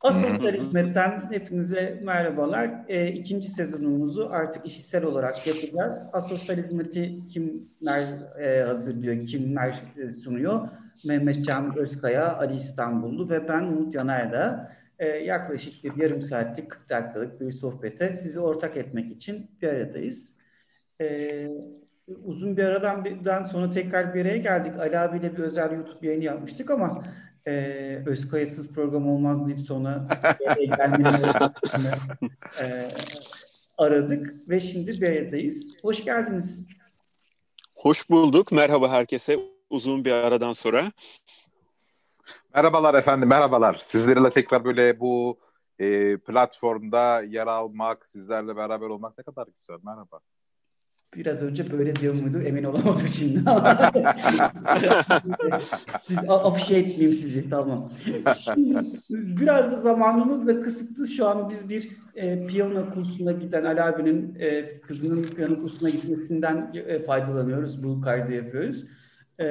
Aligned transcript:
Asosyal 0.00 0.54
Hizmet'ten 0.54 1.28
hepinize 1.30 1.94
merhabalar. 2.04 2.70
E, 2.88 3.08
ikinci 3.08 3.48
sezonumuzu 3.48 4.28
artık 4.32 4.66
işitsel 4.66 5.04
olarak 5.04 5.46
yapacağız. 5.46 6.10
Asosyal 6.12 6.56
Hizmet'i 6.56 7.28
kimler 7.28 8.06
e, 8.40 8.62
hazırlıyor, 8.62 9.26
kimler 9.26 9.82
e, 9.96 10.10
sunuyor? 10.10 10.68
Mehmet 11.06 11.44
Can 11.44 11.78
Özkaya, 11.78 12.36
Ali 12.36 12.54
İstanbullu 12.54 13.30
ve 13.30 13.48
ben 13.48 13.62
Umut 13.62 13.94
Yaner'da 13.94 14.72
e, 14.98 15.06
yaklaşık 15.06 15.96
bir 15.96 16.02
yarım 16.02 16.22
saatlik 16.22 16.70
40 16.70 16.88
dakikalık 16.88 17.40
bir 17.40 17.52
sohbete 17.52 18.14
sizi 18.14 18.40
ortak 18.40 18.76
etmek 18.76 19.12
için 19.12 19.50
bir 19.62 19.68
aradayız. 19.68 20.38
E, 21.00 21.48
uzun 22.24 22.56
bir 22.56 22.64
aradan 22.64 23.44
sonra 23.44 23.70
tekrar 23.70 24.14
bir 24.14 24.20
araya 24.20 24.36
geldik. 24.36 24.78
Ali 24.78 24.98
abiyle 24.98 25.36
bir 25.36 25.42
özel 25.42 25.72
YouTube 25.72 26.06
yayını 26.06 26.24
yapmıştık 26.24 26.70
ama 26.70 27.04
e, 27.48 28.02
Özkaya'sız 28.06 28.74
program 28.74 29.08
olmaz 29.08 29.48
deyip 29.48 29.60
sonra 29.60 30.08
e, 32.60 32.88
aradık 33.78 34.48
ve 34.48 34.60
şimdi 34.60 35.06
aradayız. 35.06 35.78
Hoş 35.82 36.04
geldiniz. 36.04 36.68
Hoş 37.74 38.10
bulduk. 38.10 38.52
Merhaba 38.52 38.90
herkese 38.90 39.38
uzun 39.70 40.04
bir 40.04 40.12
aradan 40.12 40.52
sonra. 40.52 40.92
Merhabalar 42.54 42.94
efendim, 42.94 43.28
merhabalar. 43.28 43.78
Sizlerle 43.80 44.30
tekrar 44.30 44.64
böyle 44.64 45.00
bu 45.00 45.38
e, 45.78 46.16
platformda 46.16 47.22
yer 47.22 47.46
almak, 47.46 48.08
sizlerle 48.08 48.56
beraber 48.56 48.86
olmak 48.86 49.18
ne 49.18 49.24
kadar 49.24 49.46
güzel. 49.60 49.78
Merhaba. 49.82 50.20
Biraz 51.16 51.42
önce 51.42 51.72
böyle 51.72 51.96
diyor 51.96 52.14
muydu 52.14 52.40
emin 52.40 52.64
olamadım 52.64 53.08
şimdi. 53.08 53.38
Biz 56.10 56.18
afişe 56.28 56.76
etmeyeyim 56.76 57.14
sizi 57.14 57.50
tamam. 57.50 57.90
Şimdi, 58.38 58.78
biraz 59.40 59.72
da 59.72 59.76
zamanımız 59.76 60.46
da 60.46 60.60
kısıtlı. 60.60 61.08
Şu 61.08 61.26
an 61.26 61.50
biz 61.50 61.70
bir 61.70 61.88
e, 62.14 62.46
piyano 62.46 62.90
kursuna 62.94 63.32
giden 63.32 63.64
Ali 63.64 63.82
abinin 63.82 64.34
e, 64.38 64.80
kızının 64.80 65.22
piyano 65.22 65.60
kursuna 65.62 65.90
gitmesinden 65.90 66.72
e, 66.74 67.02
faydalanıyoruz. 67.02 67.84
Bu 67.84 68.00
kaydı 68.00 68.32
yapıyoruz. 68.32 68.84
E, 69.40 69.48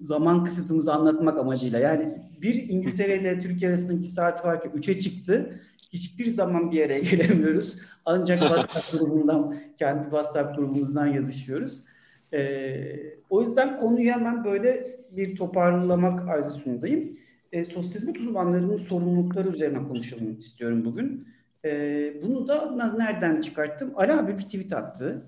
zaman 0.00 0.44
kısıtımızı 0.44 0.92
anlatmak 0.92 1.38
amacıyla. 1.38 1.78
Yani 1.78 2.18
bir 2.42 2.68
İngiltere 2.68 3.20
ile 3.20 3.40
Türkiye 3.40 3.70
arasında 3.70 3.92
iki 3.92 4.08
saat 4.08 4.44
var 4.44 4.62
ki 4.62 4.70
üçe 4.74 4.98
çıktı. 4.98 5.60
Hiçbir 5.92 6.24
zaman 6.24 6.70
bir 6.70 6.76
yere 6.76 7.00
gelemiyoruz. 7.10 7.78
Ancak 8.04 8.38
WhatsApp 8.48 8.92
grubundan, 8.92 9.56
kendi 9.78 10.02
WhatsApp 10.02 10.56
grubumuzdan 10.56 11.06
yazışıyoruz. 11.06 11.84
Ee, 12.32 12.96
o 13.30 13.40
yüzden 13.40 13.78
konuyu 13.78 14.12
hemen 14.12 14.44
böyle 14.44 15.00
bir 15.10 15.36
toparlamak 15.36 16.28
arzusundayım. 16.28 17.16
E, 17.52 17.64
sosyal 17.64 18.00
hizmet 18.00 18.20
uzmanlarının 18.20 18.76
sorumlulukları 18.76 19.48
üzerine 19.48 19.88
konuşalım 19.88 20.38
istiyorum 20.38 20.84
bugün. 20.84 21.28
E, 21.64 22.14
bunu 22.22 22.48
da 22.48 22.92
nereden 22.96 23.40
çıkarttım? 23.40 23.92
Ali 23.96 24.12
abi 24.12 24.38
bir 24.38 24.42
tweet 24.42 24.72
attı 24.72 25.22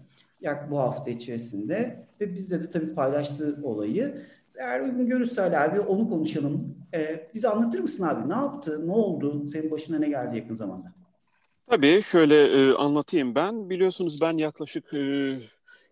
yak 0.45 0.71
bu 0.71 0.79
hafta 0.79 1.11
içerisinde 1.11 2.07
ve 2.21 2.35
bizde 2.35 2.63
de 2.63 2.71
tabii 2.71 2.95
paylaştığı 2.95 3.61
olayı. 3.63 4.23
Eğer 4.59 4.81
uygun 4.81 5.07
görürse 5.07 5.43
Ali 5.43 5.59
abi 5.59 5.81
onu 5.81 6.09
konuşalım. 6.09 6.77
Ee, 6.95 7.31
bize 7.35 7.49
anlatır 7.49 7.79
mısın 7.79 8.05
abi? 8.05 8.29
Ne 8.29 8.35
yaptı? 8.35 8.87
Ne 8.87 8.93
oldu? 8.93 9.47
Senin 9.47 9.71
başına 9.71 9.99
ne 9.99 10.09
geldi 10.09 10.37
yakın 10.37 10.55
zamanda? 10.55 10.93
Tabii 11.67 12.03
şöyle 12.03 12.45
e, 12.45 12.75
anlatayım 12.75 13.35
ben. 13.35 13.71
Biliyorsunuz 13.71 14.21
ben 14.23 14.33
yaklaşık 14.33 14.95
e, 14.95 15.39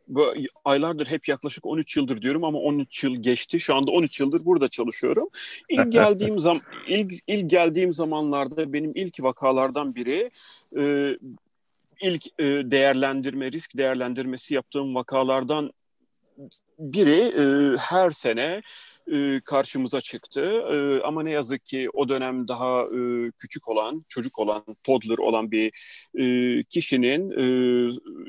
bu 0.09 0.35
aylardır 0.65 1.07
hep 1.07 1.29
yaklaşık 1.29 1.67
13 1.67 1.97
yıldır 1.97 2.23
diyorum 2.23 2.45
ama 2.45 2.59
13 2.59 3.05
yıl 3.05 3.15
geçti. 3.15 3.61
Şu 3.61 3.75
anda 3.75 3.93
13 3.93 4.21
yıldır 4.21 4.45
burada 4.45 4.69
çalışıyorum. 4.69 5.29
İlk 5.69 5.93
geldiğim 5.93 6.39
zam 6.39 6.61
ilk 6.89 7.13
ilk 7.27 7.51
geldiğim 7.51 7.93
zamanlarda 7.93 8.73
benim 8.73 8.93
ilk 8.95 9.23
vakalardan 9.23 9.95
biri 9.95 10.31
e, 10.79 11.17
ilk 12.03 12.27
e, 12.39 12.45
değerlendirme 12.45 13.53
risk 13.53 13.77
değerlendirmesi 13.77 14.55
yaptığım 14.55 14.95
vakalardan 14.95 15.73
biri 16.79 17.21
e, 17.21 17.77
her 17.77 18.11
sene 18.11 18.63
e, 19.13 19.41
karşımıza 19.45 20.01
çıktı. 20.01 20.41
E, 20.41 21.03
ama 21.03 21.23
ne 21.23 21.31
yazık 21.31 21.65
ki 21.65 21.91
o 21.93 22.09
dönem 22.09 22.49
daha 22.49 22.83
e, 22.83 23.31
küçük 23.39 23.69
olan, 23.69 24.05
çocuk 24.09 24.39
olan, 24.39 24.65
toddler 24.85 25.19
olan 25.19 25.51
bir 25.51 25.73
e, 26.15 26.63
kişinin 26.63 27.31
e, 27.31 27.45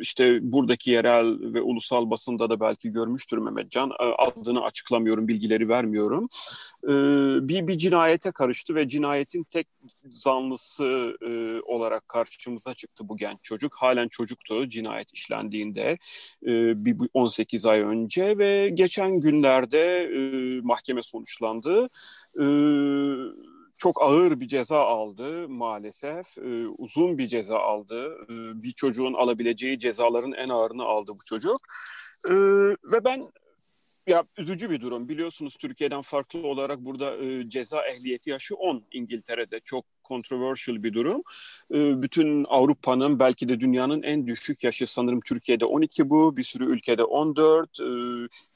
işte 0.02 0.40
buradaki 0.52 0.92
yerel 0.92 1.54
ve 1.54 1.62
ulusal 1.62 2.10
basında 2.10 2.50
da 2.50 2.60
belki 2.60 2.90
görmüştür 2.90 3.38
Mehmetcan. 3.38 3.90
E, 3.90 4.04
adını 4.04 4.64
açıklamıyorum, 4.64 5.28
bilgileri 5.28 5.70
vermiyorum. 5.70 6.30
E, 6.84 6.94
bir, 7.48 7.68
bir 7.68 7.78
cinayete 7.78 8.32
karıştı 8.32 8.76
ve 8.76 8.88
cinayetin 8.88 9.44
tek 9.44 9.68
zanlısı 10.12 11.18
e, 11.22 11.62
olarak 11.62 12.10
karşımıza 12.10 12.74
çıktı 12.74 13.10
bu 13.10 13.18
genç 13.18 13.38
çocuk. 13.44 13.76
Halen 13.76 14.08
çocuktu 14.08 14.70
cinayet 14.70 15.14
işlendiğinde 15.14 15.98
e, 16.46 16.86
bir 16.86 16.98
18 17.14 17.66
ay 17.66 17.80
önce 17.80 18.38
ve 18.38 18.70
geçen 18.70 19.20
günlerde 19.20 20.04
e, 20.04 20.62
mahkeme 20.62 21.04
sonuçlandı. 21.04 21.90
E, 22.40 22.46
çok 23.78 24.02
ağır 24.02 24.40
bir 24.40 24.48
ceza 24.48 24.80
aldı 24.80 25.50
maalesef. 25.50 26.38
E, 26.38 26.68
uzun 26.68 27.18
bir 27.18 27.28
ceza 27.28 27.60
aldı. 27.60 28.18
E, 28.24 28.64
bir 28.64 28.72
çocuğun 28.72 29.14
alabileceği 29.14 29.80
cezaların 29.80 30.32
en 30.32 30.50
ağırını 30.50 30.84
aldı 30.84 31.12
bu 31.12 31.26
çocuk. 31.26 31.58
E, 32.30 32.34
ve 32.94 33.06
ben 33.06 33.24
ya 34.08 34.24
üzücü 34.38 34.70
bir 34.70 34.82
durum. 34.82 35.10
Biliyorsunuz 35.10 35.58
Türkiye'den 35.58 36.02
farklı 36.02 36.48
olarak 36.48 36.80
burada 36.80 37.18
e, 37.18 37.50
ceza 37.50 37.88
ehliyeti 37.88 38.30
yaşı 38.30 38.56
10 38.56 38.84
İngiltere'de. 38.92 39.60
Çok 39.60 39.86
controversial 40.04 40.84
bir 40.84 40.94
durum. 40.94 41.24
E, 41.74 42.02
bütün 42.02 42.46
Avrupa'nın 42.50 43.20
belki 43.20 43.50
de 43.50 43.60
dünyanın 43.60 44.04
en 44.04 44.28
düşük 44.28 44.64
yaşı 44.64 44.88
sanırım 44.88 45.20
Türkiye'de 45.22 45.66
12 45.66 46.10
bu. 46.10 46.38
Bir 46.38 46.44
sürü 46.44 46.66
ülkede 46.66 47.04
14. 47.04 47.80
E, 47.80 47.84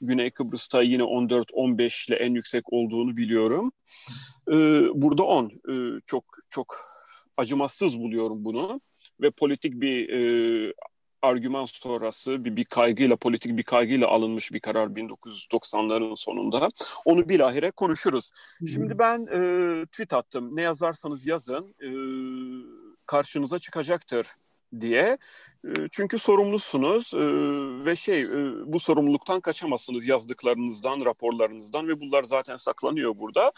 Güney 0.00 0.30
Kıbrıs'ta 0.30 0.82
yine 0.82 1.02
14-15 1.02 2.08
ile 2.08 2.16
en 2.16 2.34
yüksek 2.34 2.72
olduğunu 2.72 3.16
biliyorum. 3.16 3.72
E, 4.48 4.54
burada 4.94 5.22
10. 5.22 5.46
E, 5.46 6.00
çok 6.06 6.24
çok 6.50 6.76
acımasız 7.36 7.98
buluyorum 7.98 8.44
bunu 8.44 8.80
ve 9.20 9.30
politik 9.30 9.80
bir 9.80 10.08
e, 10.08 10.72
argüman 11.22 11.66
sonrası 11.66 12.44
bir, 12.44 12.56
bir 12.56 12.64
kaygıyla, 12.64 13.16
politik 13.16 13.56
bir 13.56 13.62
kaygıyla 13.62 14.08
alınmış 14.08 14.52
bir 14.52 14.60
karar 14.60 14.86
1990'ların 14.86 16.16
sonunda. 16.16 16.68
Onu 17.04 17.28
bilahare 17.28 17.70
konuşuruz. 17.70 18.30
Şimdi 18.66 18.98
ben 18.98 19.26
e, 19.26 19.86
tweet 19.86 20.12
attım. 20.12 20.56
Ne 20.56 20.62
yazarsanız 20.62 21.26
yazın 21.26 21.74
e, 21.82 21.88
karşınıza 23.06 23.58
çıkacaktır 23.58 24.26
diye. 24.80 25.18
E, 25.64 25.70
çünkü 25.90 26.18
sorumlusunuz 26.18 27.14
e, 27.14 27.18
ve 27.84 27.96
şey 27.96 28.20
e, 28.22 28.52
bu 28.66 28.80
sorumluluktan 28.80 29.40
kaçamazsınız 29.40 30.08
yazdıklarınızdan, 30.08 31.04
raporlarınızdan 31.04 31.88
ve 31.88 32.00
bunlar 32.00 32.24
zaten 32.24 32.56
saklanıyor 32.56 33.18
burada. 33.18 33.52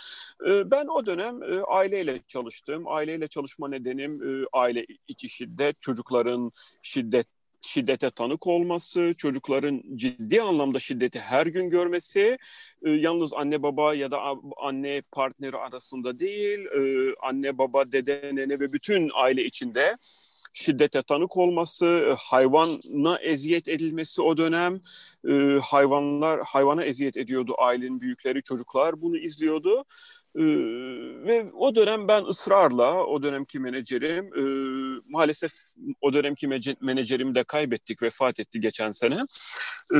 Ben 0.46 0.86
o 0.86 1.06
dönem 1.06 1.40
aileyle 1.68 2.22
çalıştım. 2.28 2.84
Aileyle 2.86 3.28
çalışma 3.28 3.68
nedenim 3.68 4.20
aile 4.52 4.86
içi 5.08 5.28
şiddet, 5.28 5.80
çocukların 5.80 6.52
şiddet 6.82 7.26
şiddete 7.62 8.10
tanık 8.10 8.46
olması, 8.46 9.14
çocukların 9.16 9.82
ciddi 9.96 10.42
anlamda 10.42 10.78
şiddeti 10.78 11.20
her 11.20 11.46
gün 11.46 11.70
görmesi, 11.70 12.38
e, 12.82 12.90
yalnız 12.90 13.34
anne 13.34 13.62
baba 13.62 13.94
ya 13.94 14.10
da 14.10 14.20
anne 14.56 15.02
partneri 15.12 15.56
arasında 15.56 16.18
değil, 16.18 16.58
e, 16.58 17.14
anne 17.22 17.58
baba, 17.58 17.92
dede, 17.92 18.30
nene 18.34 18.60
ve 18.60 18.72
bütün 18.72 19.10
aile 19.14 19.44
içinde 19.44 19.96
şiddete 20.52 21.02
tanık 21.02 21.36
olması, 21.36 21.86
e, 21.86 22.14
hayvana 22.18 23.18
eziyet 23.18 23.68
edilmesi 23.68 24.22
o 24.22 24.36
dönem, 24.36 24.80
e, 25.28 25.58
hayvanlar 25.62 26.40
hayvana 26.44 26.84
eziyet 26.84 27.16
ediyordu 27.16 27.54
ailenin 27.58 28.00
büyükleri, 28.00 28.42
çocuklar 28.42 29.02
bunu 29.02 29.16
izliyordu. 29.16 29.84
E, 30.36 30.44
ve 31.26 31.50
o 31.52 31.74
dönem 31.74 32.08
ben 32.08 32.24
ısrarla 32.24 33.04
o 33.06 33.22
dönemki 33.22 33.58
menajerim 33.58 34.24
e, 34.24 34.42
maalesef 35.08 35.52
o 36.00 36.12
dönemki 36.12 36.48
menajerimi 36.80 37.34
de 37.34 37.44
kaybettik 37.44 38.02
vefat 38.02 38.40
etti 38.40 38.60
geçen 38.60 38.92
sene. 38.92 39.14
E, 39.94 39.98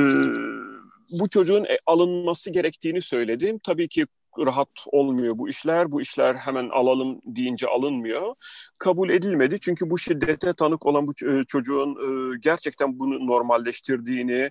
bu 1.19 1.29
çocuğun 1.29 1.63
e, 1.65 1.77
alınması 1.85 2.51
gerektiğini 2.51 3.01
söyledim. 3.01 3.59
Tabii 3.63 3.87
ki 3.87 4.05
rahat 4.39 4.69
olmuyor 4.85 5.37
bu 5.37 5.49
işler. 5.49 5.91
Bu 5.91 6.01
işler 6.01 6.35
hemen 6.35 6.69
alalım 6.69 7.21
deyince 7.25 7.67
alınmıyor. 7.67 8.35
Kabul 8.77 9.09
edilmedi 9.09 9.59
çünkü 9.59 9.89
bu 9.89 9.97
şiddete 9.97 10.53
tanık 10.53 10.85
olan 10.85 11.07
bu 11.07 11.11
e, 11.11 11.43
çocuğun 11.43 11.89
e, 11.89 12.37
gerçekten 12.39 12.99
bunu 12.99 13.27
normalleştirdiğini 13.27 14.41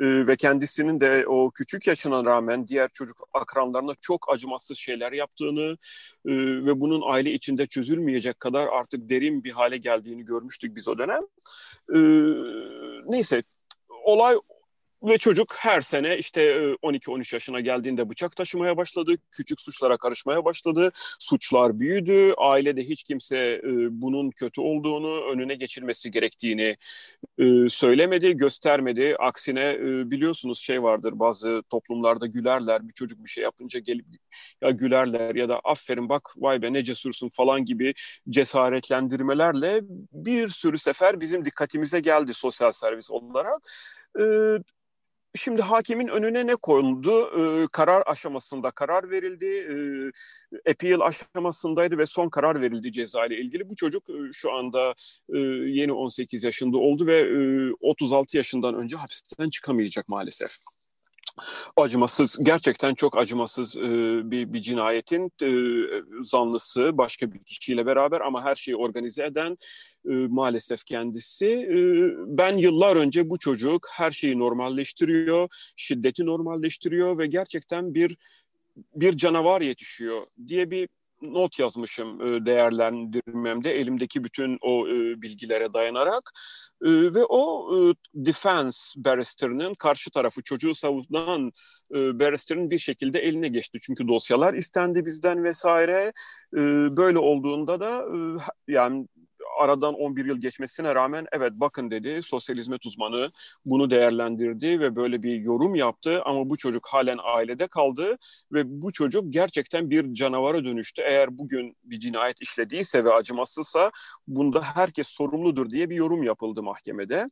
e, 0.00 0.26
ve 0.26 0.36
kendisinin 0.36 1.00
de 1.00 1.24
o 1.26 1.50
küçük 1.50 1.86
yaşına 1.86 2.24
rağmen 2.24 2.68
diğer 2.68 2.88
çocuk 2.88 3.28
akranlarına 3.32 3.92
çok 4.00 4.32
acımasız 4.32 4.78
şeyler 4.78 5.12
yaptığını 5.12 5.76
ve 6.66 6.80
bunun 6.80 7.02
aile 7.12 7.32
içinde 7.32 7.66
çözülmeyecek 7.66 8.40
kadar 8.40 8.66
artık 8.66 9.10
derin 9.10 9.44
bir 9.44 9.52
hale 9.52 9.76
geldiğini 9.76 10.24
görmüştük 10.24 10.76
biz 10.76 10.88
o 10.88 10.98
dönem. 10.98 11.22
Neyse 13.08 13.42
olay 14.04 14.36
ve 15.02 15.18
çocuk 15.18 15.54
her 15.58 15.80
sene 15.80 16.18
işte 16.18 16.40
12-13 16.82 17.34
yaşına 17.34 17.60
geldiğinde 17.60 18.10
bıçak 18.10 18.36
taşımaya 18.36 18.76
başladı. 18.76 19.14
Küçük 19.30 19.60
suçlara 19.60 19.96
karışmaya 19.96 20.44
başladı. 20.44 20.92
Suçlar 21.18 21.80
büyüdü. 21.80 22.32
Ailede 22.36 22.84
hiç 22.84 23.02
kimse 23.02 23.60
bunun 23.90 24.30
kötü 24.30 24.60
olduğunu, 24.60 25.32
önüne 25.32 25.54
geçilmesi 25.54 26.10
gerektiğini 26.10 26.76
söylemedi, 27.70 28.36
göstermedi. 28.36 29.16
Aksine 29.18 29.78
biliyorsunuz 30.10 30.58
şey 30.58 30.82
vardır 30.82 31.18
bazı 31.18 31.62
toplumlarda 31.70 32.26
gülerler. 32.26 32.88
Bir 32.88 32.92
çocuk 32.92 33.24
bir 33.24 33.30
şey 33.30 33.44
yapınca 33.44 33.80
gelip 33.80 34.06
ya 34.62 34.70
gülerler 34.70 35.34
ya 35.34 35.48
da 35.48 35.60
aferin 35.64 36.08
bak 36.08 36.34
vay 36.36 36.62
be 36.62 36.72
ne 36.72 36.82
cesursun 36.82 37.28
falan 37.28 37.64
gibi 37.64 37.94
cesaretlendirmelerle 38.28 39.80
bir 40.12 40.48
sürü 40.48 40.78
sefer 40.78 41.20
bizim 41.20 41.44
dikkatimize 41.44 42.00
geldi 42.00 42.34
sosyal 42.34 42.72
servis 42.72 43.10
olarak. 43.10 43.62
Şimdi 45.38 45.62
hakimin 45.62 46.08
önüne 46.08 46.46
ne 46.46 46.56
kondu? 46.56 47.30
Ee, 47.38 47.66
karar 47.72 48.02
aşamasında 48.06 48.70
karar 48.70 49.10
verildi. 49.10 49.46
Ee, 49.46 50.70
appeal 50.70 51.00
aşamasındaydı 51.00 51.98
ve 51.98 52.06
son 52.06 52.28
karar 52.28 52.60
verildi 52.60 52.92
ceza 52.92 53.26
ile 53.26 53.40
ilgili. 53.40 53.70
Bu 53.70 53.76
çocuk 53.76 54.10
e, 54.10 54.32
şu 54.32 54.52
anda 54.52 54.94
e, 55.34 55.38
yeni 55.38 55.92
18 55.92 56.44
yaşında 56.44 56.78
oldu 56.78 57.06
ve 57.06 57.20
e, 57.20 57.72
36 57.80 58.36
yaşından 58.36 58.74
önce 58.74 58.96
hapisten 58.96 59.50
çıkamayacak 59.50 60.08
maalesef 60.08 60.50
acımasız 61.76 62.38
gerçekten 62.42 62.94
çok 62.94 63.18
acımasız 63.18 63.76
e, 63.76 63.80
bir, 64.30 64.52
bir 64.52 64.60
cinayetin 64.60 65.32
e, 65.42 65.50
zanlısı 66.22 66.98
başka 66.98 67.32
bir 67.32 67.38
kişiyle 67.38 67.86
beraber 67.86 68.20
ama 68.20 68.44
her 68.44 68.54
şeyi 68.54 68.76
organize 68.76 69.24
eden 69.24 69.58
e, 70.08 70.12
maalesef 70.12 70.84
kendisi. 70.84 71.46
E, 71.46 71.78
ben 72.26 72.56
yıllar 72.56 72.96
önce 72.96 73.30
bu 73.30 73.38
çocuk 73.38 73.86
her 73.92 74.10
şeyi 74.10 74.38
normalleştiriyor, 74.38 75.48
şiddeti 75.76 76.26
normalleştiriyor 76.26 77.18
ve 77.18 77.26
gerçekten 77.26 77.94
bir 77.94 78.16
bir 78.94 79.16
canavar 79.16 79.60
yetişiyor 79.60 80.26
diye 80.46 80.70
bir 80.70 80.88
not 81.22 81.58
yazmışım 81.58 82.20
e, 82.20 82.46
değerlendirmemde 82.46 83.72
elimdeki 83.72 84.24
bütün 84.24 84.58
o 84.62 84.88
e, 84.88 85.22
bilgilere 85.22 85.74
dayanarak 85.74 86.30
e, 86.84 86.90
ve 86.90 87.24
o 87.28 87.70
defense 88.14 88.78
barrister'ının 88.96 89.74
karşı 89.74 90.10
tarafı 90.10 90.42
çocuğu 90.42 90.74
savunan 90.74 91.52
barrister'ın 91.94 92.70
bir 92.70 92.78
şekilde 92.78 93.18
eline 93.18 93.48
geçti. 93.48 93.78
Çünkü 93.82 94.08
dosyalar 94.08 94.54
istendi 94.54 95.04
bizden 95.06 95.44
vesaire. 95.44 96.12
Böyle 96.96 97.18
olduğunda 97.18 97.80
da 97.80 98.04
yani 98.68 99.06
aradan 99.58 99.94
11 99.94 100.24
yıl 100.24 100.40
geçmesine 100.40 100.94
rağmen 100.94 101.26
evet 101.32 101.52
bakın 101.54 101.90
dedi 101.90 102.22
sosyal 102.22 102.56
hizmet 102.56 102.86
uzmanı 102.86 103.30
bunu 103.64 103.90
değerlendirdi 103.90 104.80
ve 104.80 104.96
böyle 104.96 105.22
bir 105.22 105.34
yorum 105.34 105.74
yaptı 105.74 106.22
ama 106.24 106.50
bu 106.50 106.56
çocuk 106.56 106.86
halen 106.88 107.18
ailede 107.22 107.66
kaldı 107.66 108.18
ve 108.52 108.62
bu 108.82 108.92
çocuk 108.92 109.24
gerçekten 109.32 109.90
bir 109.90 110.14
canavara 110.14 110.64
dönüştü. 110.64 111.02
Eğer 111.02 111.38
bugün 111.38 111.76
bir 111.84 112.00
cinayet 112.00 112.42
işlediyse 112.42 113.04
ve 113.04 113.12
acımasızsa 113.12 113.90
bunda 114.26 114.62
herkes 114.62 115.08
sorumludur 115.08 115.70
diye 115.70 115.90
bir 115.90 115.96
yorum 115.96 116.22
yapıldı 116.22 116.62
mahkemede. 116.62 117.26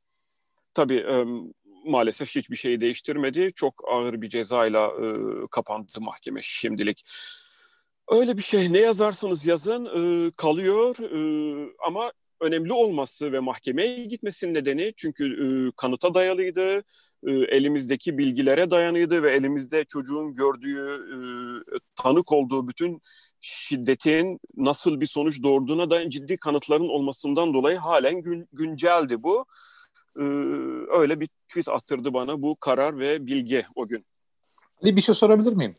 Tabii 0.75 1.07
maalesef 1.85 2.31
hiçbir 2.37 2.57
şeyi 2.57 2.81
değiştirmedi. 2.81 3.51
Çok 3.55 3.83
ağır 3.89 4.23
bir 4.23 4.29
cezayla 4.29 4.93
kapandı 5.51 6.01
mahkeme 6.01 6.41
şimdilik. 6.43 7.05
Öyle 8.11 8.37
bir 8.37 8.43
şey 8.43 8.73
ne 8.73 8.79
yazarsanız 8.79 9.47
yazın 9.47 9.85
e, 9.85 10.31
kalıyor 10.31 10.97
e, 10.99 11.73
ama 11.87 12.13
önemli 12.41 12.73
olması 12.73 13.33
ve 13.33 13.41
mahkemeye 13.41 14.05
gitmesinin 14.05 14.55
nedeni 14.55 14.93
çünkü 14.97 15.25
e, 15.25 15.73
kanıta 15.77 16.15
dayalıydı, 16.15 16.77
e, 17.27 17.31
elimizdeki 17.31 18.19
bilgilere 18.19 18.71
dayanıydı 18.71 19.23
ve 19.23 19.33
elimizde 19.33 19.85
çocuğun 19.85 20.35
gördüğü, 20.35 20.79
e, 20.89 21.19
tanık 21.97 22.33
olduğu 22.33 22.69
bütün 22.69 23.01
şiddetin 23.41 24.41
nasıl 24.57 25.01
bir 25.01 25.07
sonuç 25.07 25.43
doğurduğuna 25.43 25.91
dair 25.91 26.11
ciddi 26.11 26.37
kanıtların 26.37 26.89
olmasından 26.89 27.55
dolayı 27.55 27.77
halen 27.77 28.23
gün, 28.23 28.49
günceldi 28.53 29.23
bu. 29.23 29.47
E, 30.19 30.25
öyle 30.99 31.21
bir 31.21 31.29
tweet 31.49 31.69
attırdı 31.69 32.15
bana 32.15 32.43
bu 32.43 32.57
karar 32.61 32.99
ve 32.99 33.27
bilgi 33.27 33.65
o 33.75 33.89
gün. 33.89 34.07
Bir 34.83 35.03
şey 35.03 35.15
sorabilir 35.15 35.53
miyim? 35.53 35.77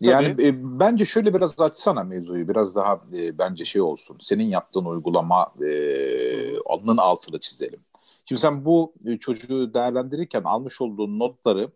Yani 0.00 0.26
e, 0.46 0.80
bence 0.80 1.04
şöyle 1.04 1.34
biraz 1.34 1.60
açsana 1.60 2.02
mevzuyu 2.02 2.48
biraz 2.48 2.76
daha 2.76 3.00
e, 3.12 3.38
bence 3.38 3.64
şey 3.64 3.82
olsun. 3.82 4.16
Senin 4.20 4.44
yaptığın 4.44 4.84
uygulama 4.84 5.52
e, 5.64 6.58
onun 6.58 6.96
altını 6.96 7.40
çizelim. 7.40 7.80
Şimdi 8.24 8.40
sen 8.40 8.64
bu 8.64 8.94
e, 9.06 9.18
çocuğu 9.18 9.74
değerlendirirken 9.74 10.42
almış 10.42 10.80
olduğun 10.80 11.18
notları 11.18 11.70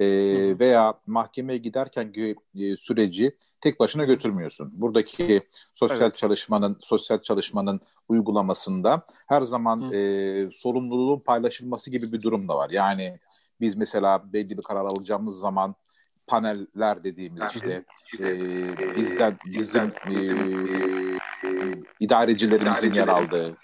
e, 0.00 0.06
veya 0.60 0.94
mahkemeye 1.06 1.58
giderken 1.58 2.12
e, 2.58 2.76
süreci 2.76 3.36
tek 3.60 3.80
başına 3.80 4.04
götürmüyorsun. 4.04 4.70
Buradaki 4.72 5.42
sosyal 5.74 6.00
evet. 6.00 6.16
çalışmanın 6.16 6.76
sosyal 6.80 7.22
çalışmanın 7.22 7.80
uygulamasında 8.08 9.02
her 9.26 9.42
zaman 9.42 9.92
e, 9.92 10.48
sorumluluğun 10.52 11.20
paylaşılması 11.20 11.90
gibi 11.90 12.12
bir 12.12 12.22
durum 12.22 12.48
da 12.48 12.56
var. 12.56 12.70
Yani 12.70 13.18
biz 13.60 13.76
mesela 13.76 14.32
belli 14.32 14.58
bir 14.58 14.62
karar 14.62 14.84
alacağımız 14.84 15.38
zaman 15.38 15.74
paneller 16.30 17.04
dediğimiz 17.04 17.42
işte 17.54 17.84
e, 18.20 18.26
bizden 19.46 19.92
bizim 20.06 20.38
e, 21.44 21.50
idarecilerimizin 22.00 22.92
yer 22.92 23.08
aldığı 23.08 23.56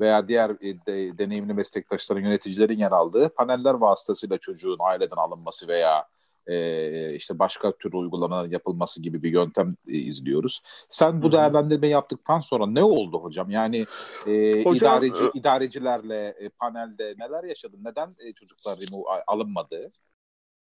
veya 0.00 0.28
diğer 0.28 0.50
e, 0.50 0.86
de, 0.86 1.18
deneyimli 1.18 1.54
meslektaşların, 1.54 2.22
yöneticilerin 2.22 2.78
yer 2.78 2.92
aldığı 2.92 3.28
paneller 3.28 3.74
vasıtasıyla 3.74 4.38
çocuğun 4.38 4.78
aileden 4.80 5.16
alınması 5.16 5.68
veya 5.68 6.06
e, 6.46 7.14
işte 7.14 7.38
başka 7.38 7.72
tür 7.72 7.92
uygulamalar 7.92 8.48
yapılması 8.48 9.02
gibi 9.02 9.22
bir 9.22 9.32
yöntem 9.32 9.76
e, 9.88 9.92
izliyoruz. 9.92 10.62
Sen 10.88 11.22
bu 11.22 11.26
Hı-hı. 11.26 11.32
değerlendirme 11.32 11.88
yaptıktan 11.88 12.40
sonra 12.40 12.66
ne 12.66 12.84
oldu 12.84 13.18
hocam? 13.22 13.50
Yani 13.50 13.86
e, 14.26 14.62
hocam, 14.64 14.74
idareci 14.74 15.30
idarecilerle 15.34 16.34
e, 16.40 16.48
panelde 16.48 17.14
neler 17.18 17.44
yaşadın? 17.44 17.84
Neden 17.84 18.08
e, 18.26 18.32
çocuklar 18.32 18.78
alınmadı? 19.26 19.90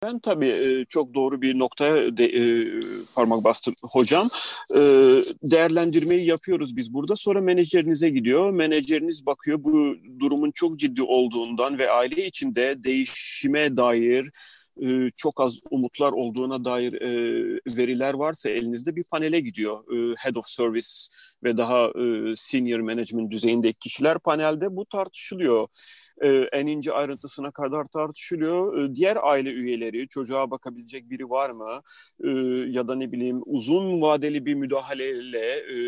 Ben 0.05 0.19
tabii 0.19 0.87
çok 0.89 1.15
doğru 1.15 1.43
bir 1.43 1.59
noktaya 1.59 2.17
de, 2.17 2.25
e, 2.25 2.67
parmak 3.15 3.45
bastım 3.45 3.75
hocam. 3.83 4.29
E, 4.75 4.81
değerlendirmeyi 5.43 6.27
yapıyoruz 6.27 6.77
biz 6.77 6.95
burada. 6.95 7.17
Sonra 7.17 7.41
menajerinize 7.41 8.11
gidiyor. 8.11 8.51
Menajeriniz 8.51 9.27
bakıyor 9.27 9.59
bu 9.65 9.97
durumun 10.19 10.51
çok 10.51 10.79
ciddi 10.79 11.03
olduğundan 11.03 11.79
ve 11.79 11.91
aile 11.91 12.27
içinde 12.27 12.85
değişime 12.85 13.77
dair 13.77 14.31
e, 14.83 15.11
çok 15.17 15.41
az 15.41 15.61
umutlar 15.71 16.13
olduğuna 16.13 16.65
dair 16.65 16.93
e, 16.93 17.61
veriler 17.77 18.15
varsa 18.15 18.51
elinizde 18.51 18.97
bir 18.97 19.05
panele 19.05 19.41
gidiyor. 19.41 19.79
E, 19.95 20.15
Head 20.19 20.37
of 20.37 20.47
Service 20.47 20.89
ve 21.45 21.57
daha 21.57 21.87
e, 21.87 22.37
senior 22.37 22.81
management 22.81 23.31
düzeyindeki 23.31 23.79
kişiler 23.79 24.19
panelde 24.19 24.77
bu 24.77 24.87
tartışılıyor 24.87 25.69
e, 26.21 26.29
en 26.53 26.67
ince 26.67 26.93
ayrıntısına 26.93 27.51
kadar 27.51 27.85
tartışılıyor. 27.85 28.79
E, 28.79 28.95
diğer 28.95 29.19
aile 29.23 29.51
üyeleri, 29.51 30.09
çocuğa 30.09 30.51
bakabilecek 30.51 31.11
biri 31.11 31.31
var 31.31 31.51
mı? 31.51 31.83
E, 32.25 32.29
ya 32.71 32.89
da 32.89 32.95
ne 32.95 33.13
bileyim 33.13 33.43
uzun 33.47 34.03
vadeli 34.03 34.47
bir 34.47 34.55
müdahaleyle 34.55 35.57
e, 35.57 35.79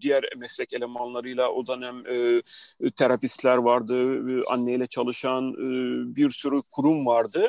diğer 0.00 0.24
meslek 0.36 0.72
elemanlarıyla 0.72 1.50
o 1.50 1.66
dönem 1.66 2.06
e, 2.06 2.42
terapistler 2.90 3.56
vardı, 3.56 4.16
e, 4.30 4.42
anneyle 4.52 4.86
çalışan 4.86 5.52
e, 5.52 6.16
bir 6.16 6.30
sürü 6.30 6.62
kurum 6.72 7.06
vardı. 7.06 7.48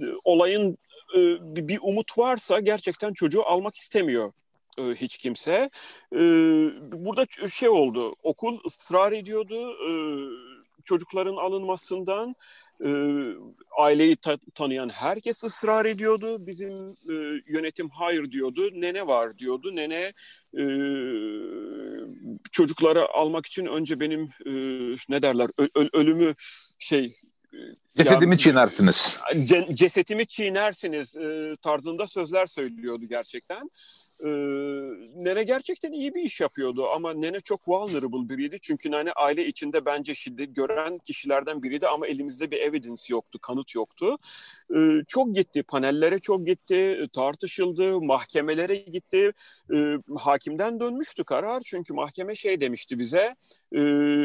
E, 0.00 0.04
olayın 0.24 0.78
e, 1.16 1.18
bir 1.68 1.78
umut 1.82 2.18
varsa 2.18 2.60
gerçekten 2.60 3.12
çocuğu 3.12 3.42
almak 3.42 3.76
istemiyor 3.76 4.32
e, 4.78 4.82
hiç 4.82 5.18
kimse. 5.18 5.70
E, 6.12 6.20
burada 6.92 7.48
şey 7.48 7.68
oldu, 7.68 8.14
okul 8.22 8.58
ısrar 8.66 9.12
ediyordu, 9.12 9.70
e, 9.70 9.92
çocukların 10.84 11.36
alınmasından 11.36 12.34
e, 12.84 12.90
aileyi 13.78 14.16
ta- 14.16 14.38
tanıyan 14.54 14.88
herkes 14.88 15.44
ısrar 15.44 15.84
ediyordu. 15.84 16.46
Bizim 16.46 16.90
e, 16.90 17.42
yönetim 17.46 17.88
hayır 17.90 18.30
diyordu. 18.30 18.70
Nene 18.74 19.06
var 19.06 19.38
diyordu. 19.38 19.76
Nene 19.76 20.12
e, 20.58 20.64
çocukları 22.52 23.08
almak 23.08 23.46
için 23.46 23.66
önce 23.66 24.00
benim 24.00 24.22
e, 24.22 24.52
ne 25.08 25.22
derler 25.22 25.50
ö- 25.58 25.88
ölümü 25.92 26.34
şey 26.78 27.16
Cesedimi 27.96 28.34
ya, 28.34 28.38
çiğnersiniz. 28.38 29.18
Cesetimi 29.74 30.26
çiğnersiniz 30.26 31.16
e, 31.16 31.56
tarzında 31.62 32.06
sözler 32.06 32.46
söylüyordu 32.46 33.04
gerçekten. 33.08 33.70
E, 34.24 34.30
Nene 35.16 35.42
gerçekten 35.42 35.92
iyi 35.92 36.14
bir 36.14 36.22
iş 36.22 36.40
yapıyordu 36.40 36.86
ama 36.88 37.14
Nene 37.14 37.40
çok 37.40 37.68
vulnerable 37.68 38.28
biriydi. 38.28 38.58
Çünkü 38.62 38.90
Nene 38.90 39.12
aile 39.12 39.46
içinde 39.46 39.84
bence 39.84 40.14
şiddet 40.14 40.56
gören 40.56 40.98
kişilerden 40.98 41.62
biriydi 41.62 41.88
ama 41.88 42.06
elimizde 42.06 42.50
bir 42.50 42.60
evidence 42.60 43.02
yoktu, 43.08 43.38
kanıt 43.42 43.74
yoktu. 43.74 44.18
E, 44.76 44.78
çok 45.08 45.34
gitti, 45.34 45.62
panellere 45.62 46.18
çok 46.18 46.46
gitti, 46.46 47.06
tartışıldı, 47.12 48.00
mahkemelere 48.00 48.76
gitti. 48.76 49.32
E, 49.74 49.96
hakimden 50.16 50.80
dönmüştü 50.80 51.24
karar 51.24 51.60
çünkü 51.60 51.94
mahkeme 51.94 52.34
şey 52.34 52.60
demişti 52.60 52.98
bize, 52.98 53.36
e, 53.72 53.80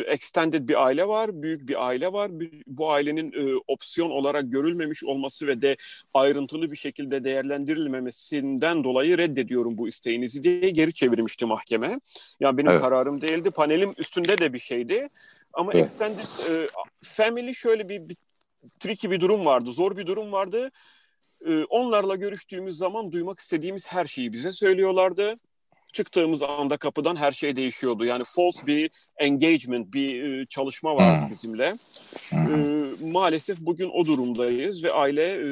extended 0.08 0.70
bir 0.70 0.86
aile 0.86 1.08
var, 1.08 1.42
büyük 1.42 1.68
bir 1.68 1.88
aile 1.88 2.14
var. 2.14 2.32
Bu 2.68 2.92
ailenin 2.92 3.32
e, 3.32 3.62
opsiyon 3.68 4.10
olarak 4.10 4.52
görülmemiş 4.52 5.04
olması 5.04 5.48
ve 5.48 5.62
de 5.62 5.78
ayrıntılı 6.14 6.72
bir 6.72 6.76
şekilde 6.76 7.24
değerlendirilmemesinden 7.24 8.84
dolayı 8.84 9.18
reddediyorum 9.18 9.78
bu 9.78 9.87
isteğinizi 9.88 10.44
diye 10.44 10.70
geri 10.70 10.94
çevirmişti 10.94 11.46
mahkeme. 11.46 12.00
Yani 12.40 12.58
benim 12.58 12.72
evet. 12.72 12.82
kararım 12.82 13.22
değildi. 13.22 13.52
Panelim 13.52 13.94
üstünde 13.98 14.38
de 14.38 14.54
bir 14.54 14.60
şeydi. 14.60 15.10
Ama 15.54 15.72
evet. 15.74 15.84
extended 15.84 16.50
e, 16.50 16.68
family 17.04 17.54
şöyle 17.54 17.90
bir, 17.90 18.10
bir 18.10 18.18
tricky 18.80 19.12
bir 19.12 19.20
durum 19.20 19.46
vardı, 19.46 19.72
zor 19.72 19.98
bir 19.98 20.06
durum 20.06 20.32
vardı. 20.32 20.72
E, 21.46 21.64
onlarla 21.64 22.16
görüştüğümüz 22.16 22.78
zaman 22.78 23.12
duymak 23.12 23.40
istediğimiz 23.40 23.88
her 23.88 24.06
şeyi 24.06 24.34
bize 24.34 24.52
söylüyorlardı 24.52 25.40
çıktığımız 25.98 26.44
anda 26.44 26.78
kapıdan 26.78 27.16
her 27.16 27.32
şey 27.32 27.56
değişiyordu. 27.56 28.06
Yani 28.06 28.24
false 28.36 28.68
bir 28.68 28.92
engagement, 29.18 29.94
bir 29.94 30.24
e, 30.24 30.46
çalışma 30.46 30.96
vardı 30.96 31.22
hmm. 31.22 31.30
bizimle. 31.30 31.76
E, 32.34 32.38
maalesef 33.12 33.60
bugün 33.60 33.90
o 33.94 34.06
durumdayız 34.06 34.84
ve 34.84 34.92
aile 34.92 35.24
e, 35.24 35.50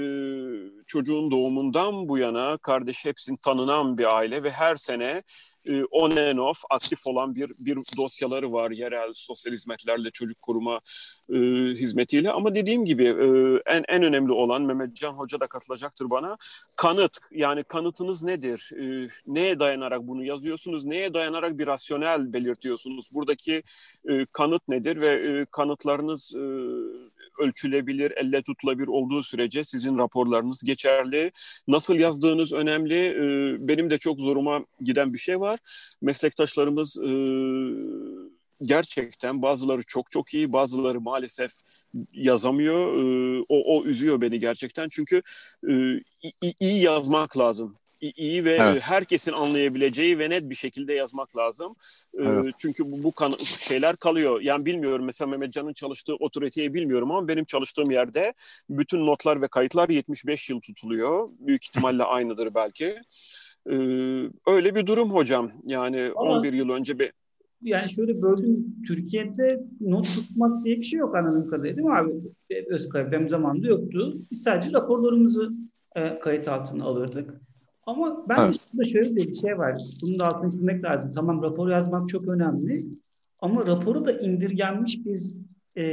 çocuğun 0.88 1.32
doğumundan 1.32 2.10
bu 2.10 2.18
yana 2.18 2.58
kardeş 2.58 3.06
hepsini 3.06 3.38
tanınan 3.38 3.98
bir 3.98 4.18
aile 4.18 4.44
ve 4.44 4.52
her 4.52 4.76
sene 4.76 5.24
e, 5.66 5.84
on 5.84 6.12
and 6.12 6.38
off 6.38 6.64
aktif 6.70 7.08
olan 7.08 7.36
bir 7.36 7.52
bir 7.60 7.76
dosyaları 7.98 8.54
var 8.54 8.72
yerel 8.72 9.12
sosyal 9.14 9.54
hizmetlerle 9.54 10.12
çocuk 10.12 10.42
koruma 10.42 10.80
e, 11.30 11.38
hizmetiyle. 11.74 12.32
Ama 12.32 12.56
dediğim 12.56 12.86
gibi 12.86 13.04
e, 13.04 13.28
en 13.76 13.84
en 13.88 14.04
önemli 14.04 14.32
olan 14.32 14.62
Mehmet 14.62 14.96
Can 14.96 15.14
Hoca 15.14 15.40
da 15.40 15.48
katılacaktır 15.48 16.10
bana 16.10 16.38
kanıt. 16.78 17.18
Yani 17.32 17.64
kanıtınız 17.64 18.24
nedir? 18.24 18.72
E, 18.82 19.10
neye 19.28 19.60
dayanarak 19.60 20.02
bunu 20.02 20.24
yazıyorsunuz? 20.24 20.86
Neye 20.86 21.14
dayanarak 21.14 21.58
bir 21.60 21.68
rasyonel 21.68 22.34
belirtiyorsunuz? 22.34 23.10
Buradaki 23.12 23.64
e, 24.10 24.26
kanıt 24.26 24.68
nedir 24.68 25.02
ve 25.02 25.08
e, 25.08 25.46
kanıtlarınız 25.52 26.36
e, 26.36 26.46
ölçülebilir, 27.40 28.12
elle 28.16 28.42
tutulabilir 28.42 28.88
olduğu 28.88 29.24
sürece 29.24 29.64
sizin 29.64 29.98
raporlarınız 29.98 30.64
geçerli. 30.64 31.32
Nasıl 31.68 31.96
yazdığınız 31.96 32.54
önemli. 32.54 32.96
Ee, 32.96 33.68
benim 33.68 33.90
de 33.90 33.98
çok 33.98 34.20
zoruma 34.20 34.66
giden 34.80 35.14
bir 35.14 35.18
şey 35.18 35.40
var. 35.40 35.60
Meslektaşlarımız 36.02 36.98
e, 36.98 37.12
gerçekten 38.62 39.42
bazıları 39.42 39.82
çok 39.88 40.12
çok 40.12 40.34
iyi, 40.34 40.54
bazıları 40.54 41.02
maalesef 41.02 41.52
yazamıyor. 42.14 42.94
Ee, 42.94 43.44
o, 43.50 43.78
o 43.78 43.84
üzüyor 43.86 44.22
beni 44.22 44.40
gerçekten. 44.40 44.88
Çünkü 44.92 45.22
e, 45.70 46.00
iyi 46.60 46.82
yazmak 46.82 47.38
lazım 47.38 47.78
iyi 48.14 48.46
ve 48.46 48.52
evet. 48.52 48.82
herkesin 48.82 49.32
anlayabileceği 49.32 50.20
ve 50.20 50.30
net 50.30 50.50
bir 50.50 50.56
şekilde 50.56 50.94
yazmak 50.94 51.38
lazım. 51.38 51.76
Ee, 52.14 52.24
evet. 52.24 52.54
Çünkü 52.58 52.92
bu, 52.92 53.04
bu 53.04 53.12
kan- 53.12 53.38
şeyler 53.44 53.96
kalıyor. 53.96 54.42
Yani 54.42 54.66
bilmiyorum 54.66 55.06
mesela 55.06 55.30
Mehmet 55.30 55.54
Can'ın 55.54 55.74
çalıştığı 55.74 56.16
otoriteyi 56.16 56.74
bilmiyorum 56.74 57.12
ama 57.12 57.28
benim 57.28 57.46
çalıştığım 57.46 57.92
yerde 57.92 58.34
bütün 58.70 59.06
notlar 59.06 59.42
ve 59.42 59.48
kayıtlar 59.48 59.90
75 59.90 60.50
yıl 60.50 60.62
tutuluyor. 60.62 61.30
Büyük 61.40 61.66
ihtimalle 61.66 62.04
aynıdır 62.16 62.56
belki. 62.56 62.96
Ee, 63.70 63.76
öyle 64.48 64.76
bir 64.76 64.86
durum 64.86 65.12
hocam. 65.12 65.52
Yani 65.64 66.12
ama, 66.16 66.32
11 66.32 66.54
yıl 66.54 66.70
önce 66.70 67.00
bir 67.00 67.12
yani 67.62 67.90
şöyle 67.90 68.22
böldüm. 68.22 68.76
Türkiye'de 68.88 69.64
not 69.82 70.06
tutmak 70.16 70.66
diye 70.66 70.78
bir 70.78 70.84
şey 70.84 71.00
yok 71.00 71.16
anladığım 71.16 71.50
kadarıyla 71.50 71.78
değil 71.78 71.88
mi 71.88 71.96
abi? 71.96 72.12
Özkay 72.70 73.12
benim 73.12 73.30
zamanında 73.30 73.68
yoktu. 73.68 74.18
Biz 74.32 74.44
sadece 74.44 74.72
raporlarımızı 74.74 75.50
e, 75.96 76.20
kayıt 76.20 76.48
altına 76.48 76.86
alırdık. 76.86 77.42
Ama 77.86 78.30
ben 78.30 78.46
evet. 78.46 78.56
şurada 78.72 78.90
şöyle 78.90 79.16
bir 79.16 79.34
şey 79.34 79.58
var. 79.58 79.78
Bunun 80.02 80.20
da 80.20 80.28
altını 80.28 80.52
çizmek 80.52 80.84
lazım. 80.84 81.12
Tamam 81.12 81.44
rapor 81.44 81.70
yazmak 81.70 82.10
çok 82.10 82.28
önemli. 82.28 82.86
Ama 83.40 83.68
raporu 83.68 84.06
da 84.06 84.12
indirgenmiş 84.12 85.06
bir 85.06 85.36
e, 85.78 85.86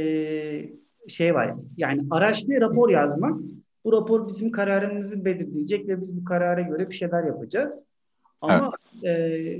şey 1.07 1.33
var. 1.33 1.55
Yani 1.77 2.07
araçlı 2.11 2.61
rapor 2.61 2.89
yazmak. 2.89 3.39
Bu 3.85 3.91
rapor 3.91 4.27
bizim 4.27 4.51
kararımızı 4.51 5.25
belirleyecek 5.25 5.87
ve 5.87 6.01
biz 6.01 6.17
bu 6.21 6.23
karara 6.23 6.61
göre 6.61 6.89
bir 6.89 6.95
şeyler 6.95 7.23
yapacağız. 7.23 7.87
Ama 8.41 8.71
evet. 9.03 9.19
e, 9.19 9.59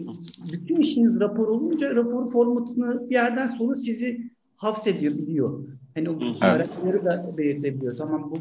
bütün 0.53 0.75
işiniz 0.75 1.19
rapor 1.19 1.47
olunca 1.47 1.95
rapor 1.95 2.31
formatını 2.31 3.09
bir 3.09 3.13
yerden 3.13 3.45
sonra 3.45 3.75
sizi 3.75 4.31
hapsediyor, 4.55 5.13
biliyor. 5.13 5.63
Hani 5.95 6.09
o 6.09 6.19
evet. 6.21 6.39
karakterleri 6.39 7.05
de 7.05 7.37
belirtebiliyor. 7.37 7.97
Tamam 7.97 8.31
bu 8.31 8.35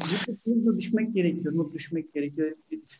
bu 0.45 0.77
düşmek 0.77 1.13
gerekiyor, 1.13 1.57
not 1.57 1.73
düşmek 1.73 2.13
gerekiyor 2.13 2.51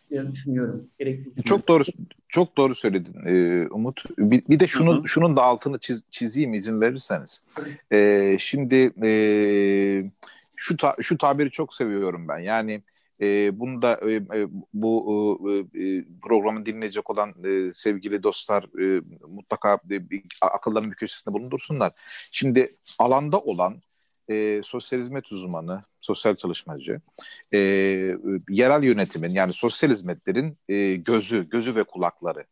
diye 0.09 0.31
düşünüyorum. 0.31 0.87
Gerekli 0.99 1.43
çok 1.43 1.67
doğru 1.67 1.83
çok 2.29 2.57
doğru 2.57 2.75
söyledin 2.75 3.13
e, 3.25 3.67
Umut. 3.67 4.03
Bir, 4.17 4.43
bir 4.49 4.59
de 4.59 4.67
şunun 4.67 4.97
Hı-hı. 4.97 5.07
şunun 5.07 5.37
da 5.37 5.43
altını 5.43 5.79
çiz, 5.79 6.03
çizeyim 6.11 6.53
izin 6.53 6.81
verirseniz. 6.81 7.41
E, 7.91 8.37
şimdi 8.39 8.91
e, 9.03 9.09
şu 10.55 10.77
ta, 10.77 10.95
şu 11.01 11.17
tabiri 11.17 11.51
çok 11.51 11.75
seviyorum 11.75 12.27
ben. 12.27 12.39
Yani 12.39 12.81
e, 13.21 13.59
bunu 13.59 13.81
da 13.81 13.99
e, 14.09 14.15
e 14.15 14.47
bu 14.73 15.39
e, 15.75 15.83
e, 15.83 16.05
programı 16.21 16.65
dinleyecek 16.65 17.09
olan 17.09 17.33
e, 17.43 17.73
sevgili 17.73 18.23
dostlar 18.23 18.63
e, 18.63 19.01
mutlaka 19.27 19.79
e, 19.91 20.01
akıllarının 20.41 20.91
bir 20.91 20.95
köşesinde 20.95 21.33
bulundursunlar. 21.33 21.91
Şimdi 22.31 22.75
alanda 22.99 23.39
olan 23.39 23.79
e, 24.29 24.61
sosyal 24.63 24.99
hizmet 24.99 25.31
uzmanı, 25.31 25.83
sosyal 26.01 26.35
çalışmacı, 26.35 27.01
e, 27.53 27.57
yerel 28.49 28.83
yönetimin 28.83 29.29
yani 29.29 29.53
sosyal 29.53 29.91
hizmetlerin 29.91 30.57
e, 30.69 30.95
gözü, 30.95 31.49
gözü 31.49 31.75
ve 31.75 31.83
kulakları. 31.83 32.45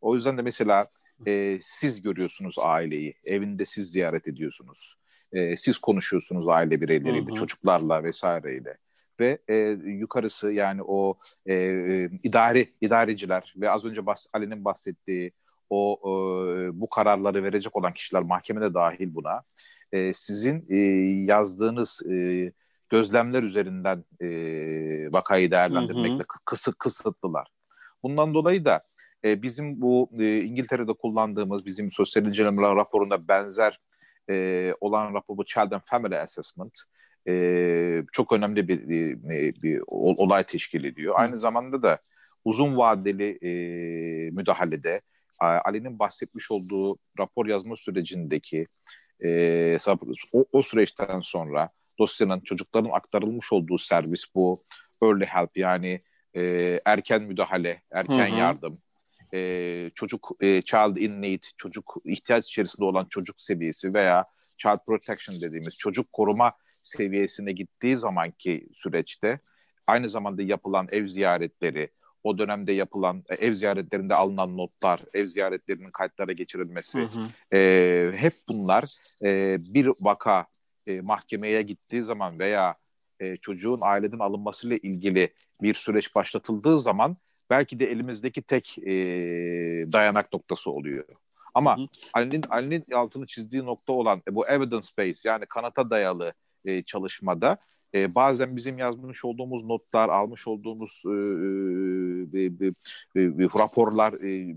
O 0.00 0.14
yüzden 0.14 0.38
de 0.38 0.42
mesela 0.42 0.86
e, 1.26 1.58
siz 1.62 2.02
görüyorsunuz 2.02 2.56
aileyi, 2.58 3.14
evinde 3.24 3.66
siz 3.66 3.90
ziyaret 3.92 4.28
ediyorsunuz, 4.28 4.94
e, 5.32 5.56
siz 5.56 5.78
konuşuyorsunuz 5.78 6.48
aile 6.48 6.80
bireyleriyle, 6.80 7.26
hı 7.26 7.30
hı. 7.30 7.34
çocuklarla 7.34 8.04
vesaireyle 8.04 8.76
ve 9.20 9.38
e, 9.48 9.54
yukarısı 9.84 10.52
yani 10.52 10.82
o 10.82 11.18
e, 11.46 11.54
e, 11.54 12.10
idari 12.22 12.68
idareciler 12.80 13.54
ve 13.56 13.70
az 13.70 13.84
önce 13.84 14.06
bahs 14.06 14.26
Ali'nin 14.32 14.64
bahsettiği 14.64 15.32
o 15.70 15.98
e, 16.04 16.10
bu 16.80 16.88
kararları 16.88 17.44
verecek 17.44 17.76
olan 17.76 17.92
kişiler 17.92 18.22
mahkemede 18.22 18.74
dahil 18.74 19.14
buna 19.14 19.42
e, 19.92 20.14
sizin 20.14 20.66
e, 20.68 20.76
yazdığınız 21.32 22.02
e, 22.10 22.52
gözlemler 22.88 23.42
üzerinden 23.42 24.04
e, 24.20 24.28
vakayı 25.12 25.50
değerlendirmekle 25.50 26.24
kısıt 26.44 26.78
kısıtlılar. 26.78 27.48
Bundan 28.02 28.34
dolayı 28.34 28.64
da 28.64 28.82
e, 29.24 29.42
bizim 29.42 29.80
bu 29.80 30.10
e, 30.18 30.40
İngiltere'de 30.40 30.92
kullandığımız 30.92 31.66
bizim 31.66 31.92
sosyal 31.92 32.26
inceleme 32.26 32.62
raporunda 32.62 33.28
benzer 33.28 33.78
e, 34.30 34.74
olan 34.80 35.14
rapor 35.14 35.36
bu 35.36 35.44
Child 35.44 35.72
and 35.72 35.80
Family 35.84 36.18
Assessment 36.18 36.78
e, 37.28 38.04
çok 38.12 38.32
önemli 38.32 38.68
bir, 38.68 38.88
bir, 38.88 39.62
bir 39.62 39.82
olay 39.86 40.44
teşkil 40.44 40.84
ediyor. 40.84 41.14
Aynı 41.16 41.38
zamanda 41.38 41.82
da 41.82 41.98
uzun 42.44 42.76
vadeli 42.76 43.38
e, 43.42 43.50
müdahalede 44.30 45.00
Ali'nin 45.40 45.98
bahsetmiş 45.98 46.50
olduğu 46.50 46.98
rapor 47.18 47.46
yazma 47.46 47.76
sürecindeki 47.76 48.66
e, 49.24 49.78
o, 50.32 50.44
o 50.52 50.62
süreçten 50.62 51.20
sonra 51.20 51.70
dosyanın 51.98 52.40
çocukların 52.40 52.90
aktarılmış 52.90 53.52
olduğu 53.52 53.78
servis 53.78 54.24
bu. 54.34 54.64
Early 55.02 55.24
help 55.24 55.56
yani 55.56 56.02
e, 56.34 56.42
erken 56.84 57.22
müdahale, 57.22 57.82
erken 57.90 58.30
hı 58.30 58.34
hı. 58.34 58.38
yardım, 58.38 58.78
e, 59.34 59.90
çocuk 59.94 60.30
e, 60.40 60.62
child 60.62 60.96
in 60.96 61.22
need, 61.22 61.42
çocuk 61.56 61.96
ihtiyaç 62.04 62.46
içerisinde 62.46 62.84
olan 62.84 63.06
çocuk 63.10 63.40
seviyesi 63.40 63.94
veya 63.94 64.24
child 64.58 64.78
protection 64.86 65.36
dediğimiz 65.36 65.78
çocuk 65.78 66.12
koruma 66.12 66.52
seviyesine 66.82 67.52
gittiği 67.52 67.96
zamanki 67.96 68.68
süreçte 68.74 69.40
aynı 69.86 70.08
zamanda 70.08 70.42
yapılan 70.42 70.88
ev 70.90 71.06
ziyaretleri, 71.06 71.88
o 72.24 72.38
dönemde 72.38 72.72
yapılan 72.72 73.24
e, 73.28 73.34
ev 73.34 73.52
ziyaretlerinde 73.54 74.14
alınan 74.14 74.56
notlar, 74.56 75.00
ev 75.14 75.26
ziyaretlerinin 75.26 75.90
kayıtlara 75.90 76.32
geçirilmesi, 76.32 77.00
hı 77.00 77.04
hı. 77.04 77.56
E, 77.56 78.12
hep 78.16 78.34
bunlar 78.48 78.84
e, 79.24 79.56
bir 79.74 79.90
vaka 80.00 80.46
e, 80.86 81.00
mahkemeye 81.00 81.62
gittiği 81.62 82.02
zaman 82.02 82.38
veya 82.38 82.76
e, 83.20 83.36
çocuğun 83.36 83.78
aileden 83.82 84.18
alınmasıyla 84.18 84.76
ilgili 84.76 85.32
bir 85.62 85.74
süreç 85.74 86.14
başlatıldığı 86.14 86.78
zaman 86.78 87.16
belki 87.50 87.80
de 87.80 87.90
elimizdeki 87.90 88.42
tek 88.42 88.78
e, 88.78 88.92
dayanak 89.92 90.32
noktası 90.32 90.70
oluyor. 90.70 91.04
Ama 91.54 91.76
Ali'nin 92.14 92.42
Ali'nin 92.50 92.84
altını 92.94 93.26
çizdiği 93.26 93.64
nokta 93.64 93.92
olan 93.92 94.22
e, 94.28 94.34
bu 94.34 94.48
evidence 94.48 94.88
based 94.98 95.24
yani 95.24 95.46
kanata 95.46 95.90
dayalı 95.90 96.32
e, 96.64 96.82
çalışmada 96.82 97.58
e, 97.94 98.14
bazen 98.14 98.56
bizim 98.56 98.78
yazmış 98.78 99.24
olduğumuz 99.24 99.64
notlar, 99.64 100.08
almış 100.08 100.48
olduğumuz 100.48 101.02
e, 101.06 101.10
e, 102.38 102.42
e, 102.42 103.22
e, 103.22 103.48
raporlar 103.58 104.12
e, 104.24 104.56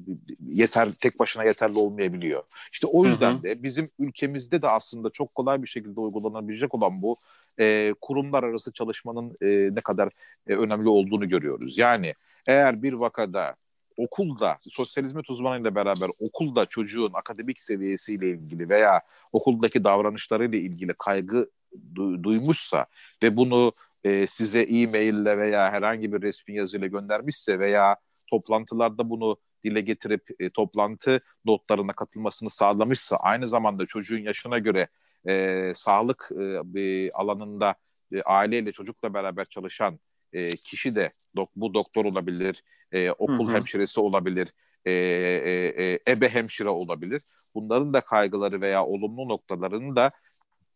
yeter 0.50 0.92
tek 0.92 1.20
başına 1.20 1.44
yeterli 1.44 1.78
olmayabiliyor. 1.78 2.44
İşte 2.74 2.88
o 2.88 3.06
yüzden 3.06 3.34
hı 3.34 3.38
hı. 3.38 3.44
de 3.44 3.64
bizim 3.64 3.90
ülkemizde 4.00 4.62
de 4.62 4.70
aslında 4.70 5.10
çok 5.10 5.36
kolay 5.36 5.64
bir 5.64 5.68
şekilde 5.68 6.00
uygulanabilecek 6.00 6.74
olan 6.74 7.02
bu 7.02 7.16
e, 7.60 7.94
kurumlar 8.02 8.44
arası 8.44 8.72
çalışmanın 8.72 9.36
e, 9.42 9.76
ne 9.76 9.82
kadar 9.82 10.10
e, 10.48 10.56
önemli 10.56 10.90
olduğunu 10.90 11.30
görüyoruz. 11.30 11.78
Yani 11.78 12.14
eğer 12.48 12.84
bir 12.84 12.94
vakada 12.94 13.56
okulda 13.98 14.58
sosyal 14.60 15.06
hizmet 15.06 15.30
uzmanıyla 15.30 15.76
beraber 15.76 16.10
okulda 16.20 16.66
çocuğun 16.66 17.12
akademik 17.14 17.60
seviyesiyle 17.60 18.30
ilgili 18.30 18.70
veya 18.70 19.02
okuldaki 19.32 19.84
davranışlarıyla 19.84 20.58
ilgili 20.58 20.94
kaygı 20.94 21.50
du- 21.96 22.24
duymuşsa 22.24 22.86
ve 23.24 23.38
bunu 23.38 23.74
e, 24.04 24.28
size 24.28 24.62
e-maille 24.62 25.38
veya 25.38 25.72
herhangi 25.72 26.14
bir 26.14 26.22
resmi 26.22 26.56
yazıyla 26.56 26.88
göndermişse 26.88 27.60
veya 27.60 27.96
toplantılarda 28.30 29.10
bunu 29.10 29.38
dile 29.64 29.82
getirip 29.82 30.24
e, 30.40 30.50
toplantı 30.50 31.22
notlarına 31.46 31.94
katılmasını 31.94 32.50
sağlamışsa 32.50 33.18
aynı 33.18 33.48
zamanda 33.48 33.86
çocuğun 33.86 34.20
yaşına 34.20 34.60
göre 34.60 34.88
e, 35.28 35.74
sağlık 35.76 36.32
e, 36.76 37.12
alanında 37.12 37.76
e, 38.14 38.22
aileyle 38.22 38.72
çocukla 38.72 39.14
beraber 39.14 39.46
çalışan 39.46 40.00
e, 40.34 40.50
kişi 40.50 40.96
de 40.96 41.14
dok, 41.36 41.50
bu 41.56 41.74
doktor 41.74 42.06
olabilir, 42.06 42.64
e, 42.92 43.12
okul 43.12 43.48
hı 43.48 43.52
hı. 43.52 43.56
hemşiresi 43.56 44.00
olabilir, 44.00 44.54
e, 44.86 44.92
e, 44.92 45.84
e, 45.84 46.00
ebe 46.08 46.30
hemşire 46.30 46.70
olabilir. 46.70 47.22
Bunların 47.56 47.94
da 47.94 48.02
kaygıları 48.02 48.62
veya 48.62 48.86
olumlu 48.86 49.30
noktalarını 49.30 49.96
da 49.96 50.12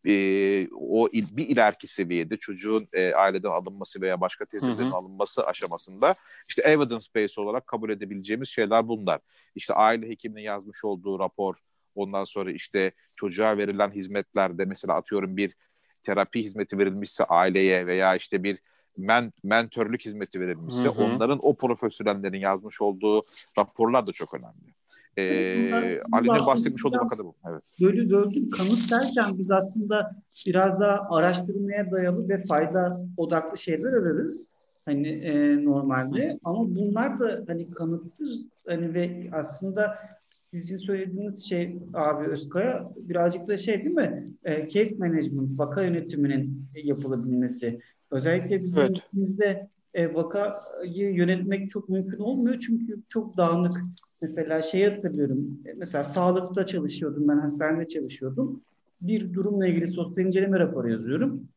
e, 0.06 0.68
o 0.72 1.08
il, 1.08 1.36
bir 1.36 1.46
ileriki 1.48 1.86
seviyede 1.86 2.36
çocuğun 2.36 2.88
e, 2.92 3.14
aileden 3.14 3.50
alınması 3.50 4.00
veya 4.00 4.20
başka 4.20 4.44
tedbirlerin 4.44 4.90
alınması 4.90 5.46
aşamasında 5.46 6.14
işte 6.48 6.62
evidence 6.62 7.06
based 7.16 7.36
olarak 7.36 7.66
kabul 7.66 7.90
edebileceğimiz 7.90 8.48
şeyler 8.48 8.88
bunlar. 8.88 9.20
İşte 9.54 9.74
aile 9.74 10.08
hekiminin 10.08 10.42
yazmış 10.42 10.84
olduğu 10.84 11.18
rapor, 11.18 11.54
ondan 11.94 12.24
sonra 12.24 12.52
işte 12.52 12.92
çocuğa 13.16 13.58
verilen 13.58 13.90
hizmetlerde 13.90 14.64
mesela 14.64 14.94
atıyorum 14.94 15.36
bir 15.36 15.54
terapi 16.02 16.44
hizmeti 16.44 16.78
verilmişse 16.78 17.24
aileye 17.24 17.86
veya 17.86 18.16
işte 18.16 18.42
bir 18.42 18.58
men, 18.96 19.32
mentörlük 19.42 20.04
hizmeti 20.04 20.40
verilmişse 20.40 20.88
hı 20.88 20.88
hı. 20.88 21.02
onların 21.02 21.38
o 21.42 21.56
profesyonellerin 21.56 22.40
yazmış 22.40 22.80
olduğu 22.80 23.24
raporlar 23.58 24.06
da 24.06 24.12
çok 24.12 24.34
önemli. 24.34 24.74
Ee, 25.16 25.98
Ali'nin 26.12 26.46
bahsetmiş 26.46 26.84
olduğu 26.84 26.98
bakada 26.98 27.24
bu. 27.24 27.34
Evet. 27.50 27.62
Böyle 27.82 28.10
böldüm. 28.10 28.50
Kanıt 28.50 28.92
derken 28.92 29.38
biz 29.38 29.50
aslında 29.50 30.16
biraz 30.46 30.80
daha 30.80 31.06
araştırmaya 31.10 31.90
dayalı 31.90 32.28
ve 32.28 32.38
fayda 32.38 33.06
odaklı 33.16 33.58
şeyler 33.58 33.92
ararız. 33.92 34.48
Hani 34.84 35.08
e, 35.08 35.64
normalde 35.64 36.38
ama 36.44 36.74
bunlar 36.74 37.20
da 37.20 37.44
hani 37.46 37.70
kanıttır 37.70 38.28
hani 38.66 38.94
ve 38.94 39.28
aslında 39.32 39.98
sizin 40.32 40.76
söylediğiniz 40.76 41.48
şey 41.48 41.78
abi 41.94 42.26
Özkaya 42.26 42.92
birazcık 42.96 43.48
da 43.48 43.56
şey 43.56 43.84
değil 43.84 43.94
mi? 43.94 44.26
E, 44.44 44.68
case 44.68 44.96
management, 44.98 45.58
vaka 45.58 45.82
yönetiminin 45.82 46.66
yapılabilmesi. 46.84 47.80
Özellikle 48.10 48.62
bizim 48.62 48.82
evet. 48.82 48.90
ülkemizde 48.90 49.68
e, 49.94 50.14
vakayı 50.14 51.14
yönetmek 51.14 51.70
çok 51.70 51.88
mümkün 51.88 52.18
olmuyor 52.18 52.58
çünkü 52.58 53.02
çok 53.08 53.36
dağınık. 53.36 53.74
Mesela 54.22 54.62
şey 54.62 54.90
hatırlıyorum, 54.90 55.58
e, 55.66 55.72
mesela 55.76 56.04
sağlıkta 56.04 56.66
çalışıyordum, 56.66 57.28
ben 57.28 57.38
hastanede 57.38 57.88
çalışıyordum. 57.88 58.60
Bir 59.00 59.34
durumla 59.34 59.66
ilgili 59.66 59.86
sosyal 59.86 60.26
inceleme 60.26 60.58
raporu 60.58 60.90
yazıyorum. 60.90 61.48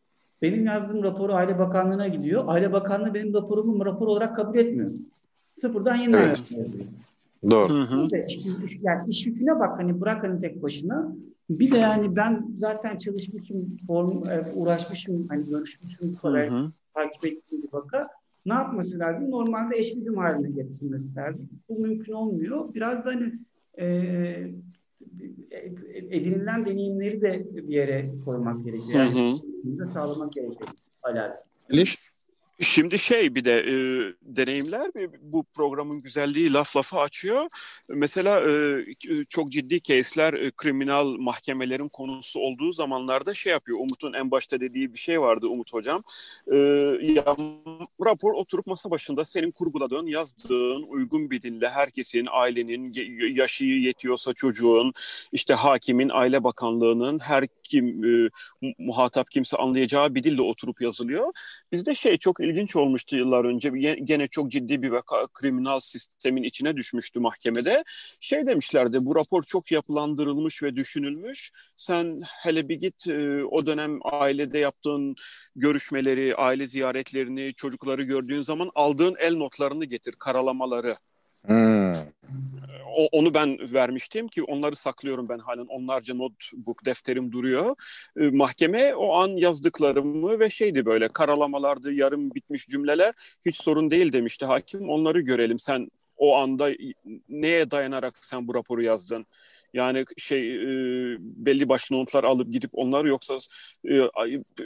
Benim 0.42 0.66
yazdığım 0.66 1.04
raporu 1.04 1.34
Aile 1.34 1.60
Bakanlığı'na 1.60 2.08
gidiyor. 2.08 2.44
Aile 2.48 2.72
Bakanlığı 2.72 3.14
benim 3.14 3.34
raporumu 3.34 3.86
rapor 3.86 4.08
olarak 4.08 4.36
kabul 4.36 4.58
etmiyor. 4.58 4.92
Sıfırdan 5.56 5.96
yeniden 5.96 6.18
evet. 6.18 6.38
yazıyor. 6.38 6.86
Doğru. 7.50 7.74
Hı 7.74 7.82
hı. 7.82 8.08
Yani 8.82 9.10
iş 9.10 9.26
yüküne 9.26 9.60
bak 9.60 9.80
hani 9.80 10.02
bırak 10.02 10.24
hani 10.24 10.42
tek 10.42 10.64
başına. 10.64 11.16
Bir 11.50 11.72
de 11.72 11.78
yani 11.78 12.16
ben 12.16 12.46
zaten 12.58 12.98
çalışmışım, 12.98 13.78
form, 13.88 14.28
e, 14.28 14.52
uğraşmışım, 14.54 15.28
hani 15.30 15.50
görüşmüşüm 15.50 16.16
kadar 16.16 16.50
takip 16.94 17.26
ettiğim 17.26 17.64
bir 17.64 17.74
vaka. 17.74 18.08
Ne 18.46 18.54
yapması 18.54 19.00
lazım? 19.00 19.32
Normalde 19.32 19.78
eş 19.78 19.96
bilim 19.96 20.18
haline 20.18 20.50
getirmesi 20.50 21.16
lazım. 21.16 21.50
Bu 21.70 21.80
mümkün 21.80 22.14
olmuyor. 22.14 22.74
Biraz 22.74 23.06
da 23.06 23.10
hani 23.10 23.34
e, 23.80 23.86
edinilen 26.10 26.66
deneyimleri 26.66 27.22
de 27.22 27.46
bir 27.54 27.74
yere 27.74 28.12
koymak 28.26 28.64
gerekiyor. 28.64 29.00
Yani 29.00 29.42
hı 29.66 29.82
hı. 29.82 29.86
sağlamak 29.86 30.32
gerekiyor. 30.32 30.70
Alal. 31.04 31.32
Şimdi 32.62 33.00
şey 33.00 33.36
bir 33.36 33.46
de 33.46 33.60
e, 33.60 33.74
deneyimler 34.22 34.92
bu 35.22 35.44
programın 35.44 36.00
güzelliği 36.00 36.54
laf 36.54 36.78
lafa 36.78 37.02
açıyor. 37.02 37.50
Mesela 37.90 38.52
e, 38.52 38.86
çok 39.30 39.50
ciddi 39.50 39.82
case'ler 39.82 40.34
e, 40.34 40.52
kriminal 40.52 41.08
mahkemelerin 41.08 41.90
konusu 41.90 42.40
olduğu 42.40 42.72
zamanlarda 42.72 43.34
şey 43.34 43.52
yapıyor. 43.52 43.78
Umut'un 43.80 44.14
en 44.14 44.32
başta 44.32 44.60
dediği 44.60 44.94
bir 44.94 45.00
şey 45.00 45.22
vardı 45.22 45.48
Umut 45.48 45.74
hocam. 45.74 46.04
E, 46.52 46.58
ya, 47.02 47.36
rapor 48.06 48.34
oturup 48.34 48.68
masa 48.68 48.92
başında 48.92 49.26
senin 49.26 49.52
kurguladığın, 49.52 50.08
yazdığın 50.08 50.84
uygun 50.84 51.32
bir 51.32 51.42
dille 51.42 51.70
herkesin, 51.70 52.28
ailenin, 52.32 52.94
yaşı 53.36 53.66
yetiyorsa 53.66 54.34
çocuğun, 54.34 54.94
işte 55.32 55.54
hakimin, 55.54 56.10
aile 56.10 56.44
bakanlığının, 56.44 57.20
her 57.20 57.46
kim 57.64 58.04
e, 58.04 58.30
muhatap 58.78 59.32
kimse 59.32 59.58
anlayacağı 59.58 60.16
bir 60.16 60.24
dille 60.24 60.42
oturup 60.42 60.82
yazılıyor. 60.82 61.32
Bizde 61.72 61.96
şey 61.96 62.18
çok 62.18 62.43
ilginç 62.44 62.76
olmuştu 62.76 63.16
yıllar 63.16 63.46
önce. 63.46 63.70
Gene 64.04 64.28
çok 64.28 64.52
ciddi 64.52 64.82
bir 64.82 64.90
vaka 64.90 65.28
kriminal 65.34 65.80
sistemin 65.80 66.44
içine 66.44 66.78
düşmüştü 66.78 67.20
mahkemede. 67.20 67.84
Şey 68.22 68.48
demişlerdi 68.48 68.98
bu 69.02 69.16
rapor 69.16 69.44
çok 69.44 69.72
yapılandırılmış 69.72 70.64
ve 70.64 70.76
düşünülmüş. 70.76 71.52
Sen 71.76 72.22
hele 72.44 72.70
bir 72.70 72.76
git 72.76 73.08
e, 73.08 73.44
o 73.46 73.66
dönem 73.66 74.00
ailede 74.04 74.60
yaptığın 74.60 75.16
görüşmeleri, 75.56 76.36
aile 76.36 76.66
ziyaretlerini, 76.66 77.54
çocukları 77.56 78.04
gördüğün 78.04 78.42
zaman 78.42 78.72
aldığın 78.76 79.16
el 79.20 79.34
notlarını 79.36 79.86
getir, 79.86 80.14
karalamaları. 80.20 80.98
Hmm. 81.48 81.94
O, 82.96 83.08
onu 83.12 83.34
ben 83.34 83.74
vermiştim 83.74 84.28
ki 84.28 84.44
onları 84.44 84.76
saklıyorum 84.76 85.30
ben 85.30 85.40
halen 85.40 85.66
onlarca 85.66 86.16
notebook 86.16 86.86
defterim 86.86 87.32
duruyor. 87.32 87.76
E, 88.20 88.30
mahkeme 88.30 88.96
o 88.96 89.14
an 89.14 89.30
yazdıklarımı 89.30 90.40
ve 90.40 90.50
şeydi 90.50 90.86
böyle 90.86 91.08
karalamalardı 91.08 91.94
yarım 91.94 92.36
bitmiş 92.36 92.68
cümleler 92.68 93.14
hiç 93.46 93.56
sorun 93.56 93.90
değil 93.92 94.14
demişti 94.14 94.46
hakim 94.46 94.90
onları 94.90 95.22
görelim 95.22 95.60
sen 95.60 95.90
o 96.18 96.38
anda 96.38 96.70
neye 97.30 97.72
dayanarak 97.72 98.18
sen 98.22 98.48
bu 98.48 98.56
raporu 98.56 98.84
yazdın? 98.84 99.26
Yani 99.74 100.06
şey 100.18 100.56
e, 100.56 100.66
belli 101.20 101.70
başlı 101.70 101.96
notlar 101.96 102.24
alıp 102.24 102.52
gidip 102.52 102.70
onları 102.74 103.08
yoksa 103.08 103.38
e, 103.90 104.02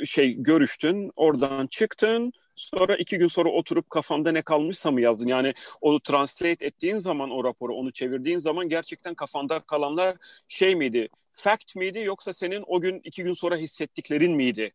şey 0.05 0.33
görüştün, 0.33 1.11
oradan 1.15 1.67
çıktın, 1.67 2.33
sonra 2.57 2.95
iki 2.95 3.17
gün 3.17 3.27
sonra 3.27 3.49
oturup 3.49 3.89
kafanda 3.89 4.31
ne 4.31 4.41
kalmışsa 4.41 4.91
mı 4.91 5.01
yazdın? 5.01 5.27
Yani 5.27 5.53
onu 5.81 5.99
translate 5.99 6.65
ettiğin 6.65 6.99
zaman 6.99 7.31
o 7.31 7.43
raporu, 7.43 7.75
onu 7.75 7.91
çevirdiğin 7.91 8.39
zaman 8.39 8.69
gerçekten 8.69 9.15
kafanda 9.15 9.59
kalanlar 9.59 10.17
şey 10.47 10.75
miydi? 10.75 11.09
Fact 11.31 11.75
miydi 11.75 11.99
yoksa 11.99 12.33
senin 12.33 12.63
o 12.67 12.81
gün 12.81 13.01
iki 13.03 13.23
gün 13.23 13.33
sonra 13.33 13.57
hissettiklerin 13.57 14.35
miydi? 14.35 14.71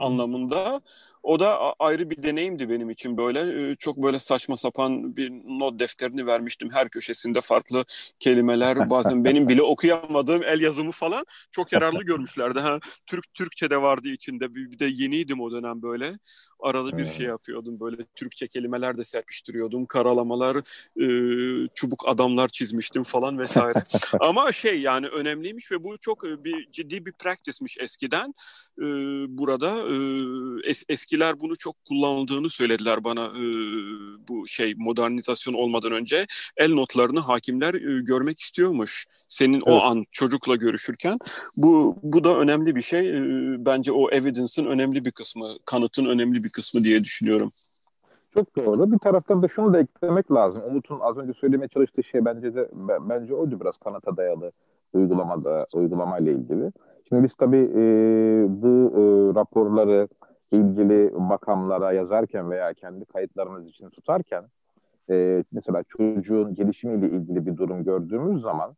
anlamında. 0.00 0.80
O 1.22 1.40
da 1.40 1.74
ayrı 1.78 2.10
bir 2.10 2.22
deneyimdi 2.22 2.70
benim 2.70 2.90
için 2.90 3.16
böyle. 3.16 3.70
Ee, 3.70 3.74
çok 3.74 3.96
böyle 3.96 4.18
saçma 4.18 4.56
sapan 4.56 5.16
bir 5.16 5.30
not 5.30 5.80
defterini 5.80 6.26
vermiştim. 6.26 6.70
Her 6.72 6.88
köşesinde 6.88 7.40
farklı 7.40 7.84
kelimeler. 8.20 8.90
Bazen 8.90 9.24
benim 9.24 9.48
bile 9.48 9.62
okuyamadığım 9.72 10.42
el 10.44 10.60
yazımı 10.60 10.90
falan 10.90 11.24
çok 11.50 11.72
yararlı 11.72 12.02
görmüşlerdi. 12.02 12.60
Ha, 12.60 12.78
Türk 13.06 13.34
Türkçe 13.34 13.70
de 13.70 13.82
vardı 13.82 14.08
içinde. 14.08 14.54
Bir 14.54 14.78
de 14.78 14.86
yeniydim 14.86 15.40
o 15.40 15.50
dönem 15.52 15.82
böyle. 15.82 16.18
Arada 16.60 16.98
bir 16.98 17.06
şey 17.06 17.26
yapıyordum 17.26 17.80
böyle. 17.80 17.96
Türkçe 18.14 18.48
kelimeler 18.48 18.96
de 18.96 19.04
serpiştiriyordum. 19.04 19.86
Karalamalar, 19.86 20.56
e, 21.00 21.06
çubuk 21.74 22.08
adamlar 22.08 22.48
çizmiştim 22.48 23.02
falan 23.02 23.38
vesaire. 23.38 23.82
Ama 24.20 24.52
şey 24.52 24.80
yani 24.80 25.08
önemliymiş 25.08 25.72
ve 25.72 25.84
bu 25.84 25.98
çok 25.98 26.26
e, 26.26 26.44
bir 26.44 26.70
ciddi 26.70 27.06
bir 27.06 27.12
practice'miş 27.12 27.76
eskiden. 27.80 28.34
E, 28.78 28.84
burada 29.38 29.70
es, 30.64 30.84
eski 30.88 31.09
eskiler 31.10 31.40
bunu 31.40 31.56
çok 31.56 31.76
kullanıldığını 31.88 32.50
söylediler 32.50 33.04
bana 33.04 33.24
e, 33.24 33.44
bu 34.28 34.46
şey 34.46 34.74
modernizasyon 34.78 35.54
olmadan 35.54 35.92
önce. 35.92 36.26
El 36.56 36.74
notlarını 36.74 37.20
hakimler 37.20 37.74
e, 37.74 38.02
görmek 38.02 38.40
istiyormuş. 38.40 39.06
Senin 39.28 39.62
evet. 39.66 39.66
o 39.66 39.80
an 39.80 40.04
çocukla 40.12 40.56
görüşürken. 40.56 41.18
Bu 41.56 41.96
bu 42.02 42.24
da 42.24 42.38
önemli 42.38 42.76
bir 42.76 42.82
şey. 42.82 43.10
E, 43.10 43.22
bence 43.66 43.92
o 43.92 44.10
evidence'ın 44.10 44.66
önemli 44.66 45.04
bir 45.04 45.10
kısmı, 45.10 45.48
kanıtın 45.64 46.04
önemli 46.04 46.44
bir 46.44 46.50
kısmı 46.50 46.80
diye 46.84 47.04
düşünüyorum. 47.04 47.52
Çok 48.34 48.56
doğru. 48.56 48.92
Bir 48.92 48.98
taraftan 48.98 49.42
da 49.42 49.48
şunu 49.48 49.72
da 49.72 49.80
eklemek 49.80 50.32
lazım. 50.32 50.62
Umut'un 50.66 51.00
az 51.00 51.16
önce 51.16 51.32
söylemeye 51.40 51.68
çalıştığı 51.68 52.02
şey 52.02 52.24
bence 52.24 52.54
de 52.54 52.68
bence 53.00 53.34
oydu 53.34 53.60
biraz 53.60 53.76
kanıta 53.76 54.16
dayalı 54.16 54.52
uygulamada 54.92 55.66
uygulamayla 55.74 56.32
ilgili. 56.32 56.72
Şimdi 57.08 57.24
biz 57.24 57.34
tabii 57.34 57.70
e, 57.74 57.82
bu 58.62 58.92
e, 58.94 59.02
raporları 59.34 60.08
ilgili 60.52 61.10
makamlara 61.10 61.92
yazarken 61.92 62.50
veya 62.50 62.74
kendi 62.74 63.04
kayıtlarımız 63.04 63.66
için 63.66 63.90
tutarken 63.90 64.44
e, 65.10 65.44
mesela 65.52 65.82
çocuğun 65.88 66.54
gelişimiyle 66.54 67.16
ilgili 67.16 67.46
bir 67.46 67.56
durum 67.56 67.84
gördüğümüz 67.84 68.42
zaman 68.42 68.74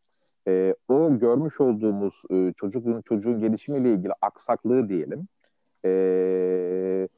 e, 0.48 0.74
o 0.88 1.18
görmüş 1.18 1.60
olduğumuz 1.60 2.14
e, 2.30 2.52
çocuğun 2.56 3.02
çocuğun 3.02 3.40
gelişimiyle 3.40 3.92
ilgili 3.92 4.12
aksaklığı 4.22 4.88
diyelim 4.88 5.28
e, 5.84 7.08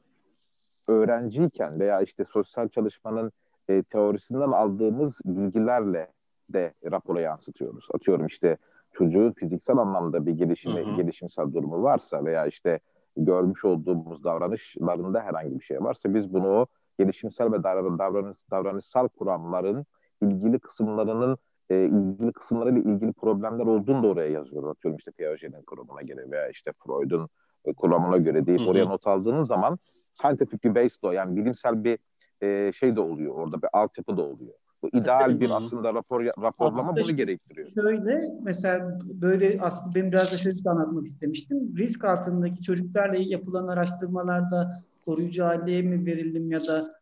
öğrenciyken 0.87 1.79
veya 1.79 2.01
işte 2.01 2.25
sosyal 2.25 2.67
çalışmanın 2.69 3.31
e, 3.69 3.83
teorisinden 3.83 4.51
aldığımız 4.51 5.13
bilgilerle 5.25 6.07
de 6.49 6.73
rapora 6.91 7.21
yansıtıyoruz. 7.21 7.87
Atıyorum 7.93 8.25
işte 8.25 8.57
çocuğun 8.93 9.31
fiziksel 9.31 9.77
anlamda 9.77 10.25
bir 10.25 10.31
gelişimi, 10.31 10.85
hı 10.85 10.91
hı. 10.91 10.95
gelişimsel 10.95 11.53
durumu 11.53 11.83
varsa 11.83 12.25
veya 12.25 12.45
işte 12.45 12.79
görmüş 13.17 13.65
olduğumuz 13.65 14.23
davranışlarında 14.23 15.21
herhangi 15.21 15.59
bir 15.59 15.65
şey 15.65 15.83
varsa 15.83 16.13
biz 16.13 16.33
bunu 16.33 16.67
gelişimsel 16.99 17.51
ve 17.51 17.63
davranış, 17.63 18.37
davranışsal 18.51 19.07
kuramların 19.07 19.85
ilgili 20.21 20.59
kısımlarının 20.59 21.37
e, 21.69 21.85
ilgili 21.85 22.33
kısımlarıyla 22.33 22.81
ilgili 22.81 23.13
problemler 23.13 23.65
olduğunu 23.65 24.03
da 24.03 24.07
oraya 24.07 24.31
yazıyoruz. 24.31 24.69
Atıyorum 24.69 24.97
işte 24.97 25.11
Piaget'in 25.11 25.61
kuramına 25.61 26.01
göre 26.01 26.31
veya 26.31 26.49
işte 26.49 26.71
Freud'un 26.85 27.29
e, 27.65 27.73
kuramına 27.73 28.17
göre 28.17 28.45
deyip 28.45 28.67
oraya 28.67 28.85
not 28.85 29.07
aldığınız 29.07 29.47
zaman 29.47 29.77
scientific 29.81 30.59
bir 30.63 30.75
based 30.75 31.03
o 31.03 31.11
yani 31.11 31.35
bilimsel 31.35 31.83
bir 31.83 31.99
e, 32.41 32.71
şey 32.73 32.95
de 32.95 33.01
oluyor 33.01 33.35
orada 33.35 33.61
bir 33.61 33.69
altyapı 33.73 34.17
da 34.17 34.21
oluyor. 34.21 34.53
Bu 34.83 34.89
ideal 34.97 35.39
bir 35.39 35.49
aslında 35.49 35.93
rapor 35.93 36.25
raporlama 36.25 36.77
aslında 36.77 37.03
bunu 37.03 37.15
gerektiriyor. 37.15 37.69
Şöyle 37.75 38.31
mesela 38.43 38.99
böyle 39.03 39.57
aslında 39.61 39.95
ben 39.95 40.11
biraz 40.11 40.33
da 40.33 40.37
şöyle 40.37 40.69
anlatmak 40.69 41.05
istemiştim. 41.05 41.77
Risk 41.77 42.05
altındaki 42.05 42.61
çocuklarla 42.61 43.17
yapılan 43.17 43.67
araştırmalarda 43.67 44.83
koruyucu 45.05 45.45
aileye 45.45 45.81
mi 45.81 46.05
verelim 46.05 46.51
ya 46.51 46.59
da 46.59 46.95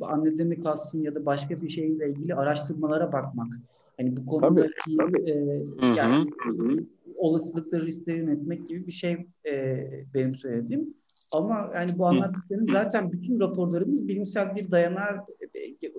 annede 0.00 0.44
mi 0.44 0.60
kalsın 0.62 1.02
ya 1.02 1.14
da 1.14 1.26
başka 1.26 1.62
bir 1.62 1.68
şeyle 1.68 2.10
ilgili 2.10 2.34
araştırmalara 2.34 3.12
bakmak. 3.12 3.48
Hani 3.96 4.16
bu 4.16 4.26
konudaki 4.26 4.72
tabii, 4.98 5.12
tabii. 5.12 5.30
E, 5.30 5.86
yani 5.86 6.30
hı 6.44 6.86
olasılıkları 7.16 7.86
riskleri 7.86 8.18
yönetmek 8.18 8.68
gibi 8.68 8.86
bir 8.86 8.92
şey 8.92 9.26
e, 9.50 9.86
benim 10.14 10.32
söylediğim. 10.32 10.86
Ama 11.32 11.70
yani 11.74 11.90
bu 11.98 12.06
anlattıklarınız 12.06 12.70
zaten 12.70 13.12
bütün 13.12 13.40
raporlarımız 13.40 14.08
bilimsel 14.08 14.56
bir 14.56 14.70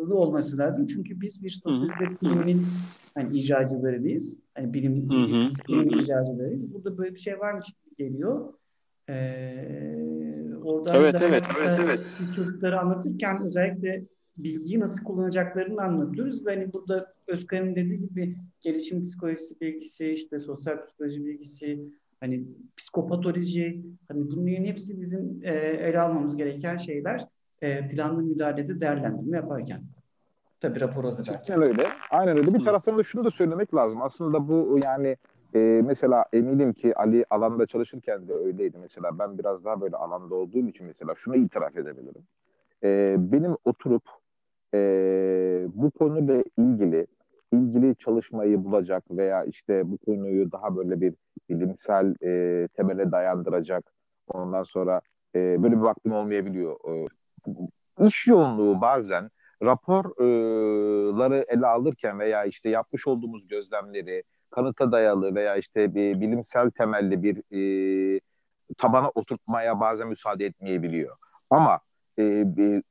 dayanağı 0.08 0.18
olması 0.18 0.58
lazım. 0.58 0.88
Çünkü 0.88 1.22
biz 1.22 1.44
bir 1.44 1.50
sosyal 1.50 1.90
biliminin 2.22 2.66
hani 3.16 3.38
icracılarıyız. 3.38 4.40
Hani 4.56 4.74
bilim, 4.74 5.10
bilim 5.10 6.00
icracılarıyız. 6.00 6.74
Burada 6.74 6.98
böyle 6.98 7.16
bir 7.16 7.20
şey 7.20 7.40
varmış 7.40 7.66
gibi 7.66 8.10
geliyor. 8.10 8.54
Ee, 9.10 10.56
orada 10.64 10.98
evet, 10.98 11.22
evet, 11.22 11.46
evet, 11.60 11.80
evet. 11.84 12.04
çocukları 12.36 12.80
anlatırken 12.80 13.46
özellikle 13.46 14.04
bilgiyi 14.38 14.80
nasıl 14.80 15.04
kullanacaklarını 15.04 15.82
anlatıyoruz. 15.82 16.46
Ve 16.46 16.56
hani 16.56 16.74
burada 16.74 17.14
Özkan'ın 17.28 17.76
dediği 17.76 18.00
gibi 18.00 18.36
gelişim 18.62 19.02
psikolojisi 19.02 19.62
bilgisi, 19.62 20.12
işte 20.12 20.40
sosyal 20.40 20.84
psikoloji 20.84 21.26
bilgisi, 21.26 21.80
hani 22.20 22.44
psikopatoloji, 22.78 23.82
hani 24.08 24.32
bunların 24.32 24.66
hepsi 24.66 25.02
bizim 25.02 25.40
e, 25.44 25.54
ele 25.54 26.00
almamız 26.00 26.36
gereken 26.36 26.78
şeyler 26.78 27.28
e, 27.62 27.88
planlı 27.88 28.24
müdahalede 28.24 28.82
değerlendirme 28.82 29.38
yaparken. 29.38 29.82
Tabii 30.60 30.82
rapor 30.82 31.04
hazırlarken. 31.04 31.54
Aynen 31.54 31.70
öyle. 31.70 31.84
Aynen 32.12 32.38
öyle. 32.38 32.54
Bir 32.54 32.64
taraftan 32.64 32.98
da 32.98 33.04
şunu 33.04 33.26
da 33.26 33.32
söylemek 33.32 33.76
lazım. 33.76 34.02
Aslında 34.02 34.48
bu 34.48 34.80
yani 34.84 35.18
e, 35.56 35.60
mesela 35.86 36.26
eminim 36.34 36.74
ki 36.74 36.96
Ali 36.96 37.26
alanda 37.30 37.66
çalışırken 37.66 38.28
de 38.28 38.34
öyleydi. 38.34 38.78
Mesela 38.82 39.20
ben 39.20 39.38
biraz 39.38 39.66
daha 39.66 39.82
böyle 39.82 39.96
alanda 39.96 40.36
olduğum 40.36 40.68
için 40.68 40.88
mesela 40.88 41.16
şunu 41.16 41.36
itiraf 41.36 41.78
edebilirim. 41.78 42.24
E, 42.84 43.16
benim 43.20 43.58
oturup 43.66 44.04
e, 44.74 44.80
bu 45.74 45.92
konuyla 45.92 46.44
ilgili 46.58 47.08
ilgili 47.52 47.96
çalışmayı 47.96 48.64
bulacak 48.64 49.04
veya 49.12 49.44
işte 49.44 49.92
bu 49.92 49.98
konuyu 49.98 50.52
daha 50.52 50.76
böyle 50.76 51.02
bir 51.02 51.14
bilimsel 51.50 52.16
e, 52.24 52.68
temele 52.68 53.12
dayandıracak 53.12 53.84
ondan 54.28 54.64
sonra 54.64 55.02
e, 55.36 55.64
böyle 55.64 55.76
bir 55.76 55.82
vaktim 55.82 56.12
olmayabiliyor. 56.12 56.76
E, 56.90 57.08
iş 58.08 58.28
yoğunluğu 58.28 58.82
bazen 58.82 59.30
raporları 59.64 61.46
ele 61.48 61.68
alırken 61.68 62.20
veya 62.20 62.46
işte 62.46 62.70
yapmış 62.70 63.08
olduğumuz 63.08 63.48
gözlemleri 63.48 64.24
kanıta 64.52 64.92
dayalı 64.92 65.36
veya 65.36 65.56
işte 65.56 65.96
bir 65.96 66.22
bilimsel 66.22 66.72
temelli 66.72 67.24
bir 67.24 67.38
e, 68.18 68.20
tabana 68.78 69.10
oturtmaya 69.16 69.80
bazen 69.80 70.08
müsaade 70.08 70.46
etmeyebiliyor. 70.46 71.18
Ama 71.50 71.80
e, 72.20 72.58
bir 72.58 72.84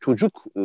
çocuk 0.00 0.44
e, 0.56 0.60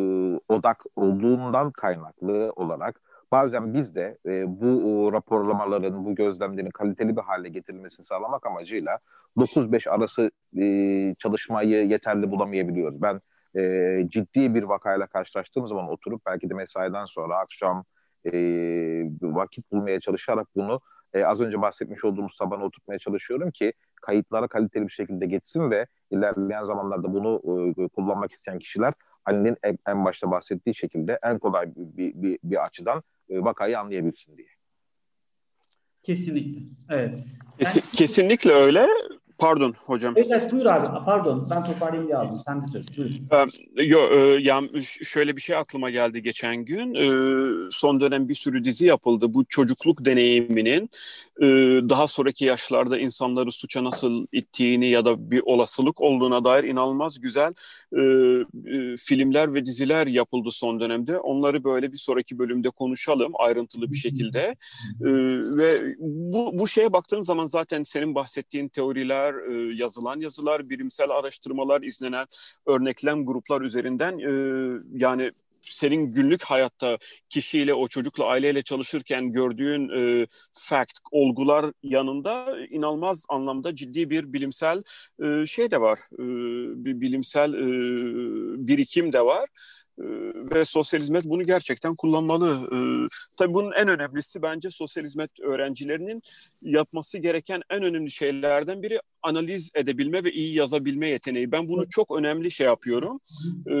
odak 0.48 0.84
olduğundan 0.96 1.70
kaynaklı 1.70 2.52
olarak 2.56 3.00
bazen 3.32 3.74
biz 3.74 3.94
de 3.94 4.18
e, 4.26 4.60
bu 4.60 4.66
o, 4.66 5.12
raporlamaların, 5.12 6.04
bu 6.04 6.14
gözlemlerin 6.14 6.70
kaliteli 6.70 7.16
bir 7.16 7.22
hale 7.22 7.48
getirilmesini 7.48 8.06
sağlamak 8.06 8.46
amacıyla 8.46 8.98
9-5 9.36 9.90
arası 9.90 10.30
e, 10.56 11.14
çalışmayı 11.18 11.86
yeterli 11.86 12.30
bulamayabiliyoruz. 12.30 13.02
Ben 13.02 13.20
e, 13.56 14.04
ciddi 14.08 14.54
bir 14.54 14.62
vakayla 14.62 15.06
karşılaştığım 15.06 15.68
zaman 15.68 15.88
oturup 15.88 16.22
belki 16.26 16.50
de 16.50 16.54
mesaiden 16.54 17.04
sonra 17.04 17.38
akşam 17.38 17.84
e, 18.24 18.32
vakit 19.22 19.72
bulmaya 19.72 20.00
çalışarak 20.00 20.48
bunu 20.56 20.80
e, 21.14 21.24
az 21.24 21.40
önce 21.40 21.62
bahsetmiş 21.62 22.04
olduğumuz 22.04 22.36
tabana 22.36 22.64
oturtmaya 22.64 22.98
çalışıyorum 22.98 23.50
ki 23.50 23.72
kayıtlara 24.02 24.48
kaliteli 24.48 24.86
bir 24.86 24.92
şekilde 24.92 25.26
geçsin 25.26 25.70
ve 25.70 25.86
ilerleyen 26.10 26.64
zamanlarda 26.64 27.14
bunu 27.14 27.42
e, 27.78 27.88
kullanmak 27.88 28.32
isteyen 28.32 28.58
kişiler 28.58 28.94
Ali'nin 29.24 29.56
en, 29.62 29.78
en 29.88 30.04
başta 30.04 30.30
bahsettiği 30.30 30.74
şekilde 30.74 31.18
en 31.22 31.38
kolay 31.38 31.72
bir, 31.76 32.14
bir, 32.14 32.38
bir 32.44 32.64
açıdan 32.64 32.98
e, 32.98 33.02
vakayı 33.30 33.78
anlayabilsin 33.78 34.36
diye. 34.36 34.48
Kesinlikle. 36.02 36.60
Evet. 36.90 37.18
Kesin, 37.58 37.82
kesinlikle 37.92 38.52
öyle. 38.52 38.86
Pardon 39.38 39.74
hocam. 39.78 40.14
Evet, 40.16 40.52
buyur 40.52 40.66
abi. 40.66 41.04
Pardon 41.04 41.46
ben 41.56 41.64
toparlayayım 41.64 42.06
diye 42.06 42.16
aldım. 42.16 42.38
Sen 42.46 42.60
de 42.60 42.66
söz. 42.66 42.86
Buyur. 42.98 43.10
Ee, 43.78 43.82
yo, 43.82 44.00
e, 44.10 44.42
yani 44.42 44.70
şöyle 44.84 45.36
bir 45.36 45.40
şey 45.40 45.56
aklıma 45.56 45.90
geldi 45.90 46.22
geçen 46.22 46.56
gün. 46.56 46.94
E, 46.94 47.08
son 47.70 48.00
dönem 48.00 48.28
bir 48.28 48.34
sürü 48.34 48.64
dizi 48.64 48.86
yapıldı. 48.86 49.34
Bu 49.34 49.44
çocukluk 49.44 50.04
deneyiminin 50.04 50.90
e, 51.40 51.46
daha 51.88 52.08
sonraki 52.08 52.44
yaşlarda 52.44 52.98
insanları 52.98 53.52
suça 53.52 53.84
nasıl 53.84 54.26
ittiğini 54.32 54.86
ya 54.86 55.04
da 55.04 55.30
bir 55.30 55.42
olasılık 55.44 56.00
olduğuna 56.00 56.44
dair 56.44 56.64
inanılmaz 56.64 57.20
güzel 57.20 57.52
e, 57.92 58.00
e, 58.00 58.96
filmler 58.96 59.54
ve 59.54 59.64
diziler 59.64 60.06
yapıldı 60.06 60.48
son 60.52 60.80
dönemde. 60.80 61.18
Onları 61.18 61.64
böyle 61.64 61.92
bir 61.92 61.98
sonraki 61.98 62.38
bölümde 62.38 62.70
konuşalım 62.70 63.32
ayrıntılı 63.38 63.90
bir 63.90 63.96
şekilde. 63.96 64.56
E, 65.00 65.10
ve 65.58 65.70
bu, 65.98 66.58
bu 66.58 66.68
şeye 66.68 66.92
baktığın 66.92 67.22
zaman 67.22 67.44
zaten 67.44 67.82
senin 67.82 68.14
bahsettiğin 68.14 68.68
teoriler 68.68 69.23
yazılar, 69.24 69.34
e, 69.50 69.74
yazılan 69.74 70.20
yazılar, 70.20 70.70
bilimsel 70.70 71.10
araştırmalar, 71.10 71.82
izlenen 71.82 72.26
örneklem 72.66 73.26
gruplar 73.26 73.60
üzerinden 73.62 74.18
e, 74.18 74.80
yani 74.94 75.32
senin 75.60 76.12
günlük 76.12 76.42
hayatta 76.42 76.98
kişiyle, 77.28 77.74
o 77.74 77.88
çocukla, 77.88 78.24
aileyle 78.26 78.62
çalışırken 78.62 79.32
gördüğün 79.32 79.88
e, 79.88 80.26
fact, 80.52 80.98
olgular 81.10 81.72
yanında 81.82 82.58
inanılmaz 82.70 83.24
anlamda 83.28 83.74
ciddi 83.76 84.10
bir 84.10 84.32
bilimsel 84.32 84.82
e, 85.22 85.46
şey 85.46 85.70
de 85.70 85.80
var. 85.80 85.98
E, 86.12 86.24
bir 86.84 87.00
bilimsel 87.00 87.54
e, 87.54 87.66
birikim 88.68 89.12
de 89.12 89.20
var. 89.20 89.48
Ee, 89.98 90.04
ve 90.54 90.64
sosyal 90.64 91.00
hizmet 91.00 91.24
bunu 91.24 91.42
gerçekten 91.42 91.96
kullanmalı. 91.96 92.68
Ee, 92.72 93.08
tabii 93.36 93.54
bunun 93.54 93.72
en 93.72 93.88
önemlisi 93.88 94.42
bence 94.42 94.70
sosyal 94.70 95.04
hizmet 95.04 95.40
öğrencilerinin 95.40 96.22
yapması 96.62 97.18
gereken 97.18 97.62
en 97.70 97.82
önemli 97.82 98.10
şeylerden 98.10 98.82
biri 98.82 99.00
analiz 99.22 99.70
edebilme 99.74 100.24
ve 100.24 100.32
iyi 100.32 100.54
yazabilme 100.54 101.08
yeteneği. 101.08 101.52
Ben 101.52 101.68
bunu 101.68 101.88
çok 101.90 102.18
önemli 102.18 102.50
şey 102.50 102.66
yapıyorum. 102.66 103.20
Ee, 103.66 103.74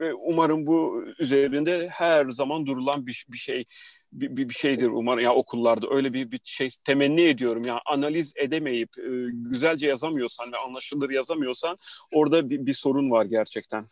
ve 0.00 0.14
umarım 0.14 0.66
bu 0.66 1.04
üzerinde 1.18 1.88
her 1.88 2.30
zaman 2.30 2.66
durulan 2.66 3.06
bir, 3.06 3.26
bir 3.32 3.38
şey 3.38 3.64
bir, 4.12 4.36
bir 4.36 4.54
şeydir 4.54 4.86
umarım 4.86 5.24
ya 5.24 5.34
okullarda 5.34 5.86
öyle 5.90 6.12
bir, 6.12 6.30
bir 6.30 6.40
şey 6.44 6.70
temenni 6.84 7.22
ediyorum 7.22 7.64
ya 7.64 7.80
analiz 7.86 8.32
edemeyip 8.36 8.98
e, 8.98 9.10
güzelce 9.32 9.88
yazamıyorsan 9.88 10.52
ve 10.52 10.56
anlaşılır 10.56 11.10
yazamıyorsan 11.10 11.76
orada 12.12 12.50
bir, 12.50 12.66
bir 12.66 12.74
sorun 12.74 13.10
var 13.10 13.24
gerçekten. 13.24 13.86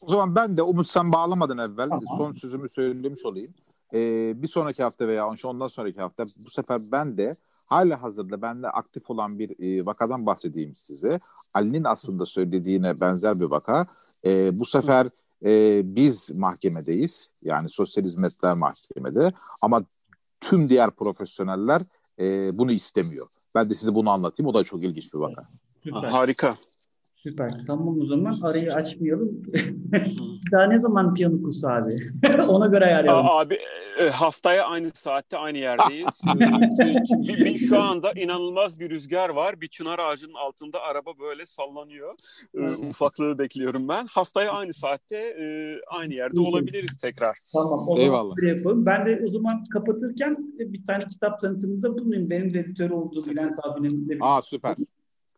O 0.00 0.10
zaman 0.10 0.34
ben 0.34 0.56
de 0.56 0.62
Umut 0.62 0.88
sen 0.88 1.12
bağlamadan 1.12 1.58
evvel 1.58 1.88
tamam. 1.88 2.02
son 2.16 2.32
sözümü 2.32 2.68
söylemiş 2.68 3.24
olayım. 3.24 3.54
Ee, 3.94 4.42
bir 4.42 4.48
sonraki 4.48 4.82
hafta 4.82 5.08
veya 5.08 5.28
ondan 5.44 5.68
sonraki 5.68 6.00
hafta 6.00 6.24
bu 6.36 6.50
sefer 6.50 6.92
ben 6.92 7.16
de 7.16 7.36
hala 7.66 8.02
hazırda 8.02 8.42
bende 8.42 8.68
aktif 8.68 9.10
olan 9.10 9.38
bir 9.38 9.78
e, 9.80 9.86
vakadan 9.86 10.26
bahsedeyim 10.26 10.76
size. 10.76 11.20
Ali'nin 11.54 11.84
aslında 11.84 12.26
söylediğine 12.26 13.00
benzer 13.00 13.40
bir 13.40 13.44
vaka. 13.44 13.86
E, 14.24 14.60
bu 14.60 14.64
sefer 14.64 15.08
e, 15.44 15.82
biz 15.96 16.30
mahkemedeyiz. 16.30 17.32
Yani 17.42 17.70
sosyal 17.70 18.04
hizmetler 18.04 18.54
mahkemede. 18.54 19.32
Ama 19.62 19.80
tüm 20.40 20.68
diğer 20.68 20.90
profesyoneller 20.90 21.82
e, 22.18 22.58
bunu 22.58 22.72
istemiyor. 22.72 23.26
Ben 23.54 23.70
de 23.70 23.74
size 23.74 23.94
bunu 23.94 24.10
anlatayım. 24.10 24.50
O 24.50 24.54
da 24.54 24.64
çok 24.64 24.84
ilginç 24.84 25.14
bir 25.14 25.18
vaka. 25.18 25.48
Süper. 25.82 26.08
Harika. 26.08 26.54
Süper. 27.28 27.52
Tamam 27.66 28.00
o 28.00 28.06
zaman 28.06 28.40
arayı 28.40 28.74
açmayalım. 28.74 29.42
Daha 30.52 30.66
ne 30.66 30.78
zaman 30.78 31.14
piyano 31.14 31.42
kursu 31.42 31.68
abi? 31.68 31.90
Ona 32.48 32.66
göre 32.66 32.84
ayarlayalım. 32.84 33.26
Abi 33.30 33.58
e, 34.00 34.08
haftaya 34.08 34.66
aynı 34.66 34.90
saatte 34.94 35.36
aynı 35.36 35.58
yerdeyiz. 35.58 36.20
E, 36.36 37.28
bir, 37.28 37.44
bir, 37.44 37.58
şu 37.58 37.80
anda 37.80 38.12
inanılmaz 38.12 38.80
bir 38.80 38.90
rüzgar 38.90 39.28
var. 39.28 39.60
Bir 39.60 39.68
çınar 39.68 39.98
ağacının 39.98 40.34
altında 40.34 40.80
araba 40.80 41.18
böyle 41.18 41.46
sallanıyor. 41.46 42.14
E, 42.54 42.68
ufaklığı 42.68 43.38
bekliyorum 43.38 43.88
ben. 43.88 44.06
Haftaya 44.06 44.52
aynı 44.52 44.74
saatte 44.74 45.36
aynı 45.86 46.14
yerde 46.14 46.40
olabiliriz 46.40 46.96
tekrar. 46.96 47.36
Tamam. 47.52 47.88
O 47.88 47.98
Eyvallah. 47.98 48.34
Yapalım. 48.42 48.86
Ben 48.86 49.06
de 49.06 49.22
o 49.26 49.30
zaman 49.30 49.62
kapatırken 49.72 50.36
bir 50.58 50.86
tane 50.86 51.06
kitap 51.06 51.40
tanıtımında 51.40 51.98
bulunayım. 51.98 52.30
Benim 52.30 52.52
de 52.52 52.58
editör 52.58 52.90
olduğu 52.90 53.26
Bülent 53.26 53.58
abinin 53.62 54.08
de. 54.08 54.18
Aa 54.20 54.42
süper. 54.42 54.76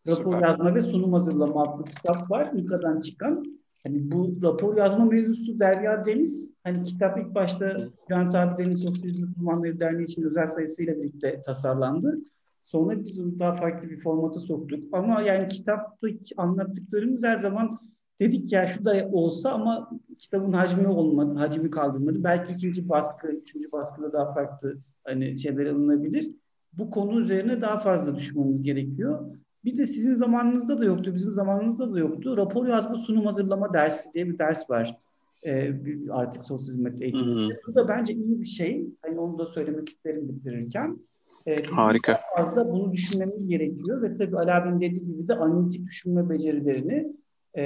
Rapor 0.08 0.32
Süper. 0.32 0.40
yazma 0.40 0.74
ve 0.74 0.80
sunum 0.80 1.12
hazırlama 1.12 1.62
adlı 1.62 1.84
kitap 1.84 2.30
var. 2.30 2.56
Nika'dan 2.56 3.00
çıkan. 3.00 3.44
Hani 3.86 4.12
bu 4.12 4.36
rapor 4.42 4.76
yazma 4.76 5.04
mevzusu 5.04 5.58
Derya 5.58 6.04
Deniz. 6.04 6.54
Hani 6.64 6.84
kitap 6.84 7.18
ilk 7.18 7.34
başta 7.34 7.76
Bülent 8.10 8.34
abilerin 8.34 8.74
Sosyal 8.74 9.10
Hizmet 9.10 9.30
Uzmanları 9.36 9.80
Derneği 9.80 10.04
için 10.04 10.22
özel 10.22 10.46
sayısıyla 10.46 10.96
birlikte 10.96 11.40
tasarlandı. 11.46 12.18
Sonra 12.62 13.04
biz 13.04 13.20
onu 13.20 13.38
daha 13.38 13.54
farklı 13.54 13.90
bir 13.90 13.98
formata 13.98 14.40
soktuk. 14.40 14.84
Ama 14.92 15.22
yani 15.22 15.48
kitaptaki 15.48 16.34
anlattıklarımız 16.36 17.24
her 17.24 17.36
zaman 17.36 17.78
dedik 18.20 18.52
ya 18.52 18.66
şu 18.66 18.84
da 18.84 19.08
olsa 19.12 19.52
ama 19.52 19.90
kitabın 20.18 20.52
hacmi 20.52 20.88
olmadı, 20.88 21.34
hacmi 21.34 21.70
kaldırmadı. 21.70 22.24
Belki 22.24 22.52
ikinci 22.52 22.88
baskı, 22.88 23.28
üçüncü 23.28 23.72
baskıda 23.72 24.12
daha 24.12 24.32
farklı 24.32 24.78
hani 25.04 25.38
şeyler 25.38 25.66
alınabilir. 25.66 26.30
Bu 26.72 26.90
konu 26.90 27.20
üzerine 27.20 27.60
daha 27.60 27.78
fazla 27.78 28.16
düşmemiz 28.16 28.62
gerekiyor. 28.62 29.30
Bir 29.64 29.76
de 29.76 29.86
sizin 29.86 30.14
zamanınızda 30.14 30.78
da 30.78 30.84
yoktu, 30.84 31.14
bizim 31.14 31.32
zamanımızda 31.32 31.94
da 31.94 31.98
yoktu. 31.98 32.36
Rapor 32.36 32.66
yazma 32.66 32.94
sunum 32.94 33.24
hazırlama 33.24 33.72
dersi 33.72 34.14
diye 34.14 34.28
bir 34.28 34.38
ders 34.38 34.70
var. 34.70 34.96
Ee, 35.46 35.72
artık 36.10 36.44
sosyal 36.44 36.74
hizmet 36.74 37.02
eğitiminde. 37.02 37.54
Bu 37.66 37.74
da 37.74 37.88
bence 37.88 38.14
iyi 38.14 38.40
bir 38.40 38.44
şey. 38.44 38.86
Hani 39.02 39.20
onu 39.20 39.38
da 39.38 39.46
söylemek 39.46 39.88
isterim 39.88 40.28
bitirirken. 40.28 40.98
Ee, 41.46 41.62
Harika. 41.70 42.20
Fazla 42.36 42.72
bunu 42.72 42.92
düşünmemiz 42.92 43.48
gerekiyor 43.48 44.02
ve 44.02 44.16
tabii 44.16 44.38
Ali 44.38 44.52
abinin 44.52 44.80
dediği 44.80 45.06
gibi 45.06 45.28
de 45.28 45.34
analitik 45.34 45.86
düşünme 45.86 46.30
becerilerini 46.30 47.12
e, 47.56 47.62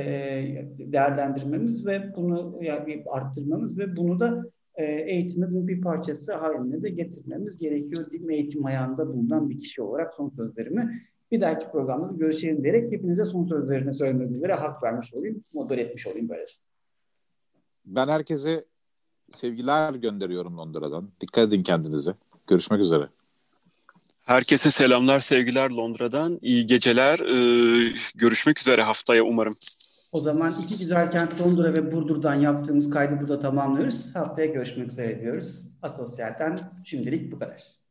değerlendirmemiz 0.78 1.86
ve 1.86 2.16
bunu 2.16 2.58
yani 2.62 3.04
arttırmamız 3.10 3.78
ve 3.78 3.96
bunu 3.96 4.20
da 4.20 4.44
e, 4.74 4.84
eğitimin 4.84 5.68
bir 5.68 5.80
parçası 5.80 6.34
haline 6.34 6.82
de 6.82 6.90
getirmemiz 6.90 7.58
gerekiyor 7.58 8.20
mi? 8.20 8.34
Eğitim 8.34 8.64
ayağında 8.64 9.08
bulunan 9.08 9.50
bir 9.50 9.58
kişi 9.58 9.82
olarak 9.82 10.14
son 10.14 10.28
sözlerimi 10.28 11.02
bir 11.32 11.40
dahaki 11.40 11.70
programda 11.70 12.16
görüşelim 12.16 12.64
diyerek 12.64 12.92
hepinize 12.92 13.24
son 13.24 13.46
sözlerini 13.46 13.94
söylemek 13.94 14.30
üzere 14.30 14.52
hak 14.52 14.82
vermiş 14.82 15.14
olayım, 15.14 15.44
model 15.54 15.78
etmiş 15.78 16.06
olayım 16.06 16.28
böylece. 16.28 16.54
Ben 17.84 18.08
herkese 18.08 18.64
sevgiler 19.34 19.94
gönderiyorum 19.94 20.58
Londra'dan. 20.58 21.10
Dikkat 21.20 21.48
edin 21.48 21.62
kendinize. 21.62 22.14
Görüşmek 22.46 22.80
üzere. 22.80 23.08
Herkese 24.22 24.70
selamlar, 24.70 25.20
sevgiler 25.20 25.70
Londra'dan. 25.70 26.38
İyi 26.42 26.66
geceler. 26.66 27.18
Ee, 27.18 27.94
görüşmek 28.14 28.60
üzere 28.60 28.82
haftaya 28.82 29.22
umarım. 29.22 29.56
O 30.12 30.18
zaman 30.18 30.52
iki 30.64 30.78
güzel 30.78 31.10
kent 31.10 31.40
Londra 31.40 31.72
ve 31.72 31.90
Burdur'dan 31.92 32.34
yaptığımız 32.34 32.90
kaydı 32.90 33.20
burada 33.20 33.40
tamamlıyoruz. 33.40 34.14
Haftaya 34.14 34.46
görüşmek 34.46 34.90
üzere 34.90 35.20
diyoruz. 35.20 35.66
Asosyal'den 35.82 36.58
şimdilik 36.84 37.32
bu 37.32 37.38
kadar. 37.38 37.81